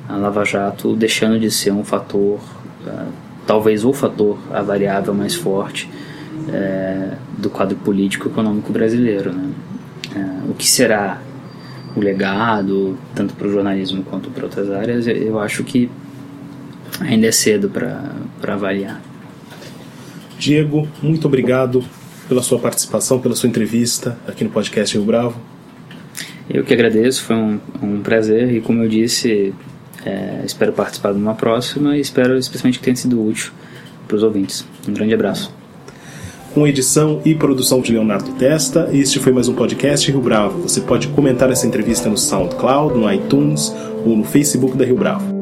a 0.08 0.16
Lava 0.16 0.44
Jato 0.46 0.96
deixando 0.96 1.40
de 1.40 1.50
ser 1.50 1.72
um 1.72 1.84
fator, 1.84 2.40
uh, 2.86 3.12
talvez 3.46 3.84
o 3.84 3.92
fator, 3.92 4.38
a 4.52 4.62
variável 4.62 5.14
mais 5.14 5.36
forte 5.36 5.90
uh, 6.48 7.16
do 7.38 7.50
quadro 7.50 7.76
político 7.78 8.28
e 8.28 8.32
econômico 8.32 8.72
brasileiro. 8.72 9.34
Né? 9.34 9.50
Uh, 10.16 10.52
o 10.52 10.54
que 10.54 10.68
será 10.68 11.20
o 11.96 12.00
legado, 12.00 12.98
tanto 13.16 13.34
para 13.34 13.48
o 13.48 13.52
jornalismo 13.52 14.04
quanto 14.04 14.30
para 14.30 14.44
outras 14.44 14.70
áreas, 14.70 15.08
eu 15.08 15.40
acho 15.40 15.64
que 15.64 15.90
ainda 17.00 17.28
é 17.28 17.32
cedo 17.32 17.70
para 17.70 18.54
avaliar. 18.54 19.02
Diego, 20.38 20.88
muito 21.02 21.26
obrigado 21.26 21.84
pela 22.28 22.42
sua 22.42 22.60
participação, 22.60 23.20
pela 23.20 23.36
sua 23.36 23.50
entrevista 23.50 24.18
aqui 24.28 24.44
no 24.44 24.50
podcast 24.50 24.96
Rio 24.96 25.06
Bravo. 25.06 25.40
Eu 26.50 26.64
que 26.64 26.74
agradeço, 26.74 27.24
foi 27.24 27.36
um, 27.36 27.60
um 27.82 28.02
prazer 28.02 28.52
e, 28.54 28.62
como 28.62 28.84
eu 28.84 28.90
disse, 28.90 29.54
é, 30.06 30.42
espero 30.46 30.72
participar 30.72 31.12
de 31.12 31.20
uma 31.20 31.34
próxima 31.34 31.98
e 31.98 32.02
espero 32.02 32.38
especialmente 32.38 32.80
que 32.80 32.86
tenha 32.86 32.96
sido 32.96 33.24
útil 33.24 33.52
para 34.08 34.18
os 34.18 34.24
ouvintes. 34.24 34.66
Um 34.88 34.94
grande 34.94 35.14
abraço. 35.14 35.52
Com 36.54 36.66
edição 36.66 37.22
e 37.26 37.36
produção 37.36 37.82
de 37.82 37.92
Leonardo 37.92 38.32
Testa, 38.34 38.90
este 38.94 39.20
foi 39.20 39.34
mais 39.34 39.50
um 39.50 39.56
podcast 39.56 40.10
Rio 40.10 40.22
Bravo. 40.22 40.62
Você 40.62 40.80
pode 40.80 41.10
comentar 41.10 41.52
essa 41.52 41.68
entrevista 41.68 42.08
no 42.08 42.18
SoundCloud, 42.18 42.98
no 42.98 43.12
iTunes 43.12 43.74
ou 44.06 44.16
no 44.16 44.24
Facebook 44.24 44.78
da 44.78 44.86
Rio 44.86 44.96
Bravo. 44.96 45.35